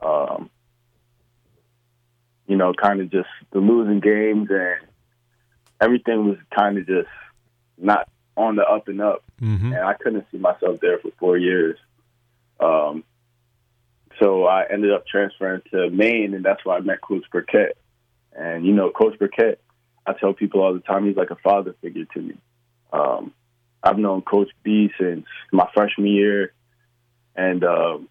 Um, 0.00 0.50
you 2.50 2.56
know, 2.56 2.72
kind 2.74 3.00
of 3.00 3.12
just 3.12 3.28
the 3.52 3.60
losing 3.60 4.00
games 4.00 4.48
and 4.50 4.80
everything 5.80 6.28
was 6.28 6.36
kind 6.52 6.78
of 6.78 6.86
just 6.86 7.08
not 7.78 8.08
on 8.36 8.56
the 8.56 8.64
up 8.64 8.88
and 8.88 9.00
up. 9.00 9.22
Mm-hmm. 9.40 9.72
And 9.72 9.84
I 9.84 9.94
couldn't 9.94 10.26
see 10.32 10.38
myself 10.38 10.80
there 10.80 10.98
for 10.98 11.12
four 11.20 11.38
years. 11.38 11.78
Um, 12.58 13.04
so 14.18 14.46
I 14.46 14.64
ended 14.68 14.92
up 14.92 15.06
transferring 15.06 15.62
to 15.70 15.90
Maine, 15.90 16.34
and 16.34 16.44
that's 16.44 16.64
where 16.64 16.76
I 16.76 16.80
met 16.80 17.00
Coach 17.00 17.22
Burkett. 17.30 17.78
And, 18.32 18.66
you 18.66 18.72
know, 18.72 18.90
Coach 18.90 19.16
Burkett, 19.16 19.60
I 20.04 20.14
tell 20.14 20.32
people 20.32 20.60
all 20.60 20.74
the 20.74 20.80
time, 20.80 21.06
he's 21.06 21.16
like 21.16 21.30
a 21.30 21.36
father 21.36 21.76
figure 21.80 22.06
to 22.14 22.20
me. 22.20 22.34
Um, 22.92 23.32
I've 23.80 23.96
known 23.96 24.22
Coach 24.22 24.50
B 24.64 24.90
since 24.98 25.24
my 25.52 25.68
freshman 25.72 26.08
year, 26.08 26.52
and 27.36 27.62
um, 27.62 28.08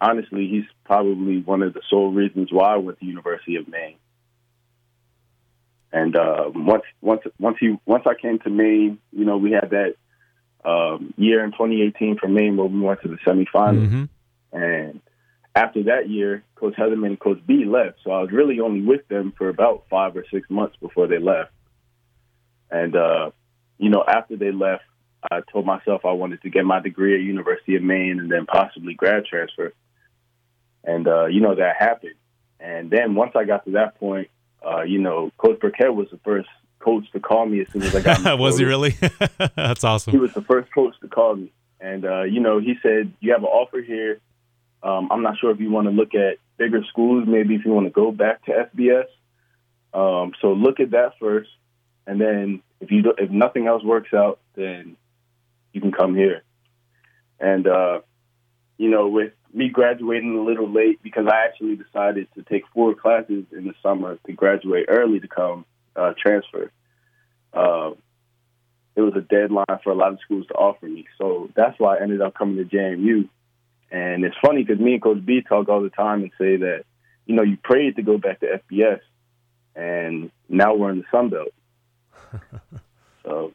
honestly, 0.00 0.48
he's 0.48 0.64
probably 0.84 1.40
one 1.42 1.62
of 1.62 1.74
the 1.74 1.82
sole 1.88 2.12
reasons 2.12 2.48
why 2.52 2.74
I 2.74 2.76
went 2.76 2.98
to 3.00 3.06
University 3.06 3.56
of 3.56 3.68
Maine. 3.68 3.96
And 5.92 6.16
uh, 6.16 6.50
once 6.54 6.84
once 7.00 7.22
once 7.38 7.56
he 7.58 7.76
once 7.84 8.04
I 8.06 8.14
came 8.14 8.38
to 8.40 8.50
Maine, 8.50 8.98
you 9.12 9.24
know, 9.24 9.38
we 9.38 9.50
had 9.50 9.70
that 9.70 9.94
um, 10.64 11.12
year 11.16 11.44
in 11.44 11.50
2018 11.50 12.18
for 12.18 12.28
Maine 12.28 12.56
where 12.56 12.66
we 12.66 12.80
went 12.80 13.02
to 13.02 13.08
the 13.08 13.18
semifinals, 13.26 13.88
Mm-hmm. 13.88 14.04
and 14.56 15.00
after 15.54 15.82
that 15.84 16.08
year, 16.08 16.44
Coach 16.54 16.74
Heatherman 16.76 17.06
and 17.06 17.20
Coach 17.20 17.40
B 17.44 17.64
left, 17.64 17.98
so 18.04 18.12
I 18.12 18.20
was 18.20 18.30
really 18.30 18.60
only 18.60 18.82
with 18.82 19.06
them 19.08 19.32
for 19.36 19.48
about 19.48 19.84
five 19.90 20.16
or 20.16 20.24
six 20.32 20.48
months 20.48 20.76
before 20.80 21.08
they 21.08 21.18
left. 21.18 21.50
And 22.70 22.94
uh, 22.94 23.30
you 23.78 23.90
know, 23.90 24.04
after 24.06 24.36
they 24.36 24.52
left, 24.52 24.84
I 25.28 25.40
told 25.52 25.66
myself 25.66 26.02
I 26.04 26.12
wanted 26.12 26.42
to 26.42 26.50
get 26.50 26.64
my 26.64 26.80
degree 26.80 27.14
at 27.14 27.20
University 27.20 27.74
of 27.74 27.82
Maine 27.82 28.20
and 28.20 28.30
then 28.30 28.46
possibly 28.46 28.94
grad 28.94 29.24
transfer. 29.26 29.72
And 30.84 31.06
uh, 31.06 31.26
you 31.26 31.40
know 31.40 31.54
that 31.54 31.76
happened. 31.76 32.14
And 32.58 32.90
then 32.90 33.14
once 33.14 33.32
I 33.34 33.44
got 33.44 33.64
to 33.64 33.72
that 33.72 33.98
point, 33.98 34.28
uh, 34.64 34.82
you 34.82 34.98
know, 34.98 35.30
Coach 35.38 35.60
Burkett 35.60 35.94
was 35.94 36.08
the 36.10 36.18
first 36.18 36.48
coach 36.78 37.10
to 37.12 37.20
call 37.20 37.46
me 37.46 37.60
as 37.60 37.68
soon 37.72 37.82
as 37.82 37.94
I 37.94 38.00
got. 38.00 38.38
was 38.38 38.58
he 38.58 38.64
really? 38.64 38.90
That's 39.56 39.84
awesome. 39.84 40.12
He 40.12 40.18
was 40.18 40.32
the 40.32 40.42
first 40.42 40.72
coach 40.72 40.94
to 41.00 41.08
call 41.08 41.36
me, 41.36 41.52
and 41.80 42.04
uh, 42.04 42.22
you 42.22 42.40
know, 42.40 42.58
he 42.58 42.74
said, 42.82 43.12
"You 43.20 43.32
have 43.32 43.42
an 43.42 43.48
offer 43.48 43.80
here. 43.80 44.20
Um, 44.82 45.08
I'm 45.10 45.22
not 45.22 45.38
sure 45.38 45.50
if 45.50 45.60
you 45.60 45.70
want 45.70 45.86
to 45.86 45.92
look 45.92 46.14
at 46.14 46.38
bigger 46.56 46.82
schools. 46.88 47.24
Maybe 47.26 47.54
if 47.54 47.64
you 47.64 47.72
want 47.72 47.86
to 47.86 47.92
go 47.92 48.10
back 48.12 48.44
to 48.46 48.68
FBS. 48.74 49.06
Um, 49.92 50.32
so 50.40 50.52
look 50.52 50.80
at 50.80 50.90
that 50.92 51.14
first, 51.18 51.50
and 52.06 52.20
then 52.20 52.62
if 52.80 52.90
you 52.90 53.02
do, 53.02 53.14
if 53.18 53.30
nothing 53.30 53.66
else 53.66 53.82
works 53.82 54.12
out, 54.14 54.40
then 54.54 54.96
you 55.72 55.80
can 55.80 55.92
come 55.92 56.14
here." 56.14 56.42
And 57.38 57.66
uh, 57.66 58.00
you 58.76 58.90
know, 58.90 59.08
with 59.08 59.32
me 59.52 59.68
graduating 59.68 60.36
a 60.36 60.42
little 60.42 60.68
late 60.68 61.02
because 61.02 61.26
I 61.26 61.44
actually 61.44 61.76
decided 61.76 62.28
to 62.34 62.42
take 62.42 62.64
four 62.72 62.94
classes 62.94 63.44
in 63.52 63.64
the 63.64 63.74
summer 63.82 64.18
to 64.26 64.32
graduate 64.32 64.86
early 64.88 65.20
to 65.20 65.28
come 65.28 65.64
uh, 65.96 66.12
transfer. 66.20 66.70
Uh, 67.52 67.92
it 68.96 69.00
was 69.00 69.14
a 69.16 69.20
deadline 69.20 69.64
for 69.82 69.90
a 69.90 69.94
lot 69.94 70.12
of 70.12 70.20
schools 70.24 70.46
to 70.48 70.54
offer 70.54 70.86
me. 70.86 71.06
So 71.18 71.50
that's 71.54 71.78
why 71.78 71.96
I 71.96 72.02
ended 72.02 72.20
up 72.20 72.34
coming 72.34 72.56
to 72.56 72.64
JMU. 72.64 73.28
And 73.90 74.24
it's 74.24 74.36
funny 74.44 74.62
because 74.62 74.80
me 74.80 74.94
and 74.94 75.02
Coach 75.02 75.24
B 75.24 75.42
talk 75.42 75.68
all 75.68 75.82
the 75.82 75.90
time 75.90 76.22
and 76.22 76.30
say 76.38 76.56
that, 76.56 76.84
you 77.26 77.34
know, 77.34 77.42
you 77.42 77.56
prayed 77.56 77.96
to 77.96 78.02
go 78.02 78.18
back 78.18 78.40
to 78.40 78.60
FBS, 78.70 79.00
and 79.74 80.30
now 80.48 80.74
we're 80.74 80.90
in 80.90 80.98
the 80.98 81.04
Sun 81.10 81.30
Belt. 81.30 81.52
so 83.24 83.52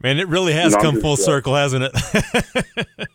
Man, 0.00 0.18
it 0.18 0.28
really 0.28 0.52
has 0.52 0.72
No, 0.72 0.78
I'm 0.78 0.84
come 0.84 0.94
just, 0.94 1.02
full 1.02 1.12
uh, 1.14 1.16
circle, 1.16 1.54
hasn't 1.54 1.84
it? 1.84 1.92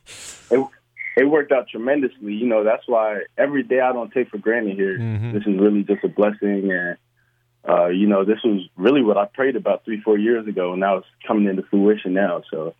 it, 0.51 0.67
it 1.15 1.25
worked 1.25 1.51
out 1.51 1.67
tremendously. 1.67 2.33
You 2.33 2.47
know, 2.47 2.63
that's 2.63 2.87
why 2.87 3.23
every 3.37 3.63
day 3.63 3.79
I 3.79 3.93
don't 3.93 4.11
take 4.11 4.29
for 4.29 4.37
granted 4.37 4.75
here. 4.75 4.97
Mhm. 4.97 5.33
This 5.33 5.43
is 5.45 5.59
really 5.59 5.83
just 5.83 6.03
a 6.03 6.07
blessing. 6.07 6.71
And, 6.71 6.97
uh, 7.67 7.87
you 7.87 8.07
know, 8.07 8.23
this 8.23 8.43
was 8.43 8.67
really 8.77 9.03
what 9.03 9.17
I 9.17 9.25
prayed 9.25 9.55
about 9.55 9.85
three, 9.85 10.01
four 10.01 10.17
years 10.17 10.47
ago, 10.47 10.71
and 10.71 10.79
now 10.79 10.97
it's 10.97 11.07
coming 11.27 11.47
into 11.47 11.63
fruition 11.63 12.13
now. 12.13 12.41
So, 12.49 12.73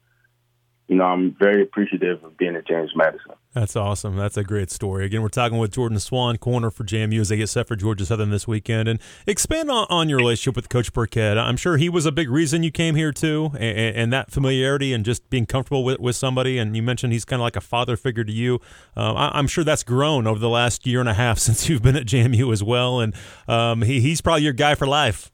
you 0.88 0.96
know, 0.96 1.06
I'm 1.06 1.36
very 1.40 1.62
appreciative 1.62 2.24
of 2.24 2.38
being 2.38 2.56
at 2.56 2.68
James 2.68 2.92
Madison. 2.96 3.32
That's 3.54 3.76
awesome. 3.76 4.18
That's 4.18 4.36
a 4.36 4.44
great 4.44 4.70
story. 4.70 5.06
Again, 5.06 5.22
we're 5.22 5.30
talking 5.30 5.58
with 5.58 5.72
Jordan 5.72 6.00
Swann, 6.00 6.38
corner 6.38 6.70
for 6.72 6.84
JMU 6.84 7.22
as 7.22 7.30
they 7.30 7.38
get 7.38 7.48
set 7.48 7.68
for 7.68 7.76
Georgia 7.76 8.06
Southern 8.06 8.32
this 8.32 8.48
weekend. 8.48 8.90
And 8.90 9.00
expand 9.26 9.72
on, 9.72 9.88
on 9.90 10.10
your 10.10 10.18
relationship 10.18 10.56
with 10.56 10.70
Coach 10.70 10.92
Burkett. 10.92 11.38
I'm 11.38 11.56
sure 11.56 11.78
he 11.78 11.88
was 11.88 12.06
a 12.06 12.12
big 12.12 12.30
reason 12.30 12.64
you 12.64 12.72
came 12.72 12.96
here 12.96 13.12
too, 13.12 13.52
and, 13.54 13.96
and 13.96 14.14
that 14.14 14.32
familiarity 14.32 14.92
and 14.92 15.06
just 15.06 15.30
being 15.30 15.46
comfortable 15.46 15.84
with, 15.84 16.00
with 16.00 16.16
somebody. 16.16 16.58
And 16.58 16.76
you 16.76 16.84
mentioned 16.84 17.14
he's 17.14 17.26
kind 17.26 17.42
of 17.42 17.44
like 17.44 17.56
a 17.56 17.62
father 17.62 17.96
figure 17.96 18.24
to 18.24 18.34
you. 18.34 18.60
Uh, 18.98 19.14
I, 19.14 19.38
I'm 19.38 19.48
sure 19.48 19.64
that's 19.64 19.84
grown 19.84 20.28
over 20.28 20.40
the 20.40 20.50
last 20.50 20.86
year 20.86 21.00
and 21.00 21.08
a 21.08 21.14
half 21.14 21.40
since 21.40 21.70
you've 21.70 21.82
been 21.82 21.96
at 21.96 22.06
JMU 22.06 22.52
as 22.52 22.64
well. 22.64 23.00
And 23.00 23.14
um, 23.48 23.84
he, 23.84 24.02
he's 24.02 24.20
probably 24.20 24.44
your 24.44 24.54
guy 24.54 24.76
for 24.76 24.88
life. 24.88 25.32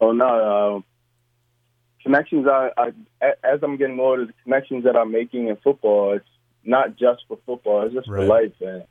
Oh 0.00 0.12
no, 0.12 0.26
uh, 0.26 0.80
connections. 2.06 2.46
I, 2.48 2.70
I 2.78 2.86
as 3.44 3.60
I'm 3.62 3.76
getting 3.76 3.98
older, 3.98 4.26
the 4.26 4.32
connections 4.44 4.84
that 4.84 4.96
I'm 4.96 5.10
making 5.10 5.48
in 5.48 5.56
football, 5.56 6.14
it's 6.14 6.24
not 6.64 6.90
just 6.96 7.22
for 7.26 7.38
football. 7.44 7.84
It's 7.84 7.94
just 7.94 8.08
Right. 8.08 8.20
for 8.20 8.26
life. 8.26 8.52
And 8.60 8.84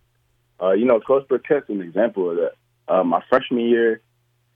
uh, 0.62 0.74
you 0.74 0.86
know, 0.86 1.00
Coach 1.00 1.28
Burkett's 1.28 1.70
an 1.70 1.82
example 1.82 2.32
of 2.32 2.38
that. 2.38 2.54
Uh, 2.88 3.04
my 3.04 3.24
freshman 3.30 3.62
year, 3.62 4.02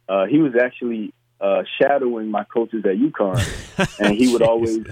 uh, 0.08 0.26
he 0.26 0.40
was 0.40 0.54
actually 0.62 1.14
uh, 1.42 1.64
shadowing 1.82 2.30
my 2.30 2.44
coaches 2.44 2.84
at 2.86 2.98
UConn, 2.98 3.48
and 3.98 4.18
he 4.18 4.28
would 4.28 4.42
always 4.42 4.86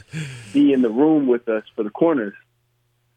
be 0.54 0.72
in 0.72 0.82
the 0.82 0.90
room 0.90 1.28
with 1.28 1.48
us 1.50 1.64
for 1.76 1.84
the 1.84 1.90
corners. 1.90 2.34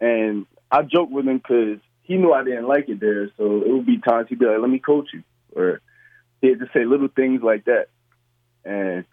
And 0.01 0.47
I 0.71 0.83
joked 0.83 1.13
with 1.13 1.27
him 1.27 1.39
because 1.39 1.79
he 2.03 2.17
knew 2.17 2.33
I 2.33 2.43
didn't 2.45 2.67
like 2.67 2.89
it 2.89 3.01
there, 3.01 3.31
so 3.37 3.63
it 3.63 3.73
would 3.73 3.87
be 3.87 3.99
times 4.01 4.27
he'd 4.29 4.41
be 4.41 4.47
like, 4.47 4.61
"Let 4.61 4.71
me 4.71 4.81
coach 4.81 5.11
you," 5.13 5.23
or 5.55 5.81
he'd 6.41 6.59
just 6.59 6.73
say 6.73 6.85
little 6.85 7.09
things 7.09 7.41
like 7.43 7.67
that. 7.67 7.87
And 8.65 9.05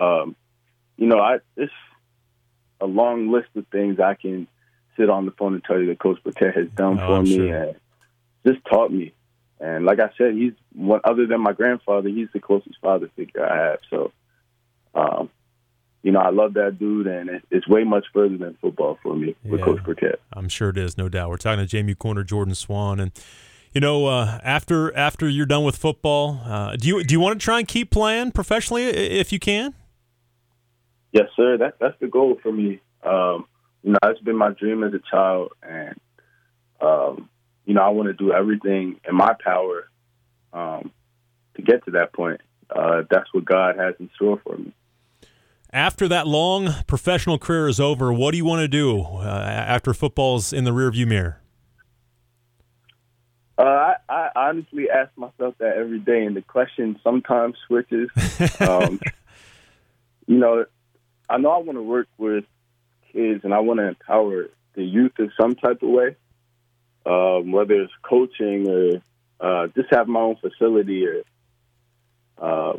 um, 0.00 0.36
you 1.02 1.08
know, 1.08 1.18
I 1.18 1.38
it's 1.56 1.72
a 2.80 2.86
long 2.86 3.30
list 3.32 3.48
of 3.56 3.66
things 3.72 3.98
I 4.00 4.14
can 4.14 4.46
sit 4.96 5.08
on 5.10 5.24
the 5.26 5.32
phone 5.32 5.54
and 5.54 5.64
tell 5.64 5.80
you 5.80 5.86
that 5.86 5.98
Coach 5.98 6.18
Burkett 6.22 6.54
has 6.54 6.68
done 6.76 6.98
Oh, 7.00 7.06
for 7.06 7.12
I'm 7.16 7.24
me 7.24 7.36
sure. 7.36 7.56
and 7.62 7.76
just 8.46 8.64
taught 8.66 8.92
me. 8.92 9.12
And 9.60 9.84
like 9.84 10.00
I 10.00 10.10
said, 10.18 10.34
he's 10.34 10.52
one 10.74 11.00
other 11.04 11.26
than 11.26 11.40
my 11.40 11.52
grandfather. 11.52 12.08
He's 12.08 12.28
the 12.32 12.40
closest 12.40 12.76
father 12.80 13.08
figure 13.16 13.44
I 13.44 13.56
have. 13.70 13.78
So, 13.90 14.12
um, 14.94 15.30
you 16.02 16.10
know, 16.12 16.18
I 16.20 16.30
love 16.30 16.54
that 16.54 16.78
dude, 16.78 17.06
and 17.06 17.30
it, 17.30 17.42
it's 17.50 17.66
way 17.68 17.84
much 17.84 18.06
further 18.12 18.36
than 18.36 18.56
football 18.60 18.98
for 19.02 19.14
me 19.14 19.34
with 19.44 19.60
Yeah. 19.60 19.66
Coach 19.66 19.84
Burkett. 19.84 20.20
I'm 20.32 20.48
sure 20.48 20.70
it 20.70 20.76
is, 20.76 20.98
no 20.98 21.08
doubt. 21.08 21.30
We're 21.30 21.36
talking 21.36 21.64
to 21.66 21.76
JMU 21.76 21.96
corner 21.98 22.24
Jordan 22.24 22.54
Swann, 22.56 22.98
and 23.00 23.12
you 23.72 23.80
know, 23.80 24.06
uh, 24.06 24.38
after 24.42 24.94
after 24.96 25.28
you're 25.28 25.46
done 25.46 25.64
with 25.64 25.76
football, 25.76 26.40
uh, 26.44 26.74
do 26.76 26.88
you 26.88 27.04
do 27.04 27.12
you 27.14 27.20
want 27.20 27.40
to 27.40 27.44
try 27.44 27.58
and 27.60 27.66
keep 27.68 27.90
playing 27.90 28.32
professionally 28.32 28.82
if 28.84 29.32
you 29.32 29.38
can? 29.38 29.74
Yes, 31.12 31.28
sir. 31.36 31.58
That 31.58 31.74
that's 31.78 31.98
the 32.00 32.08
goal 32.08 32.38
for 32.42 32.50
me. 32.50 32.80
Um, 33.02 33.46
you 33.82 33.92
know, 33.92 33.98
it's 34.04 34.20
been 34.20 34.36
my 34.36 34.50
dream 34.50 34.82
as 34.82 34.94
a 34.94 35.00
child, 35.10 35.52
and 35.62 36.00
um, 36.80 37.28
you 37.64 37.74
know, 37.74 37.82
I 37.82 37.90
want 37.90 38.08
to 38.08 38.14
do 38.14 38.32
everything 38.32 39.00
in 39.08 39.14
my 39.14 39.34
power 39.44 39.88
um, 40.52 40.90
to 41.56 41.62
get 41.62 41.84
to 41.84 41.92
that 41.92 42.12
point. 42.12 42.40
Uh, 42.74 43.02
that's 43.10 43.32
what 43.32 43.44
God 43.44 43.76
has 43.76 43.94
in 44.00 44.10
store 44.14 44.40
for 44.42 44.56
me. 44.56 44.72
After 45.70 46.08
that 46.08 46.26
long 46.26 46.68
professional 46.86 47.38
career 47.38 47.68
is 47.68 47.80
over, 47.80 48.12
what 48.12 48.32
do 48.32 48.36
you 48.36 48.44
want 48.44 48.60
to 48.60 48.68
do 48.68 49.02
uh, 49.02 49.22
after 49.22 49.94
football's 49.94 50.52
in 50.52 50.64
the 50.64 50.70
rearview 50.70 51.06
mirror? 51.06 51.40
Uh, 53.58 53.62
I, 53.62 53.94
I 54.08 54.28
honestly 54.48 54.90
ask 54.90 55.10
myself 55.16 55.54
that 55.58 55.76
every 55.76 55.98
day, 55.98 56.24
and 56.24 56.36
the 56.36 56.42
question 56.42 56.98
sometimes 57.02 57.56
switches. 57.66 58.10
um, 58.60 59.00
you 60.26 60.38
know, 60.38 60.64
I 61.32 61.38
know 61.38 61.50
I 61.50 61.58
want 61.58 61.78
to 61.78 61.82
work 61.82 62.08
with 62.18 62.44
kids, 63.10 63.40
and 63.42 63.54
I 63.54 63.60
want 63.60 63.80
to 63.80 63.88
empower 63.88 64.48
the 64.74 64.84
youth 64.84 65.12
in 65.18 65.32
some 65.40 65.54
type 65.54 65.82
of 65.82 65.88
way, 65.88 66.16
um, 67.06 67.52
whether 67.52 67.74
it's 67.74 67.92
coaching 68.02 68.68
or 68.68 69.02
uh, 69.40 69.68
just 69.68 69.88
have 69.94 70.08
my 70.08 70.20
own 70.20 70.36
facility 70.36 71.06
or 71.06 71.22
uh, 72.36 72.76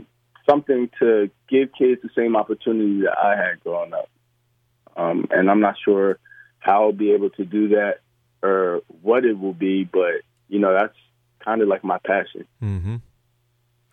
something 0.47 0.91
to 0.99 1.31
give 1.49 1.69
kids 1.77 2.01
the 2.03 2.09
same 2.15 2.35
opportunity 2.35 3.01
that 3.01 3.17
I 3.17 3.35
had 3.35 3.59
growing 3.61 3.93
up. 3.93 4.09
Um, 4.95 5.25
and 5.31 5.49
I'm 5.49 5.59
not 5.59 5.75
sure 5.83 6.19
how 6.59 6.83
I'll 6.83 6.91
be 6.91 7.11
able 7.13 7.31
to 7.31 7.45
do 7.45 7.69
that 7.69 8.01
or 8.43 8.81
what 9.01 9.25
it 9.25 9.39
will 9.39 9.53
be, 9.53 9.83
but 9.83 10.21
you 10.47 10.59
know 10.59 10.73
that's 10.73 10.95
kind 11.43 11.63
of 11.63 11.67
like 11.67 11.83
my 11.83 11.97
passion. 12.05 12.45
Mm-hmm. 12.61 12.97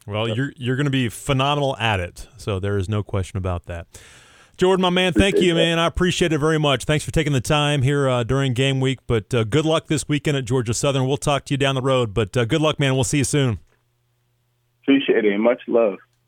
Well, 0.06 0.28
you're 0.28 0.52
you're 0.56 0.76
going 0.76 0.84
to 0.84 0.90
be 0.90 1.08
phenomenal 1.08 1.78
at 1.78 1.98
it, 2.00 2.28
so 2.36 2.60
there 2.60 2.76
is 2.76 2.90
no 2.90 3.02
question 3.02 3.38
about 3.38 3.64
that. 3.66 3.86
Jordan, 4.60 4.82
my 4.82 4.90
man, 4.90 5.14
thank 5.14 5.40
you, 5.40 5.54
man. 5.54 5.78
I 5.78 5.86
appreciate 5.86 6.34
it 6.34 6.38
very 6.38 6.58
much. 6.58 6.84
Thanks 6.84 7.02
for 7.02 7.10
taking 7.10 7.32
the 7.32 7.40
time 7.40 7.80
here 7.80 8.06
uh, 8.06 8.24
during 8.24 8.52
game 8.52 8.78
week. 8.78 8.98
But 9.06 9.32
uh, 9.32 9.44
good 9.44 9.64
luck 9.64 9.86
this 9.86 10.06
weekend 10.06 10.36
at 10.36 10.44
Georgia 10.44 10.74
Southern. 10.74 11.08
We'll 11.08 11.16
talk 11.16 11.46
to 11.46 11.54
you 11.54 11.56
down 11.56 11.76
the 11.76 11.80
road. 11.80 12.12
But 12.12 12.36
uh, 12.36 12.44
good 12.44 12.60
luck, 12.60 12.78
man. 12.78 12.92
We'll 12.92 13.04
see 13.04 13.16
you 13.16 13.24
soon. 13.24 13.58
Appreciate 14.82 15.24
it 15.24 15.32
and 15.32 15.42
much 15.42 15.62
love. 15.66 15.96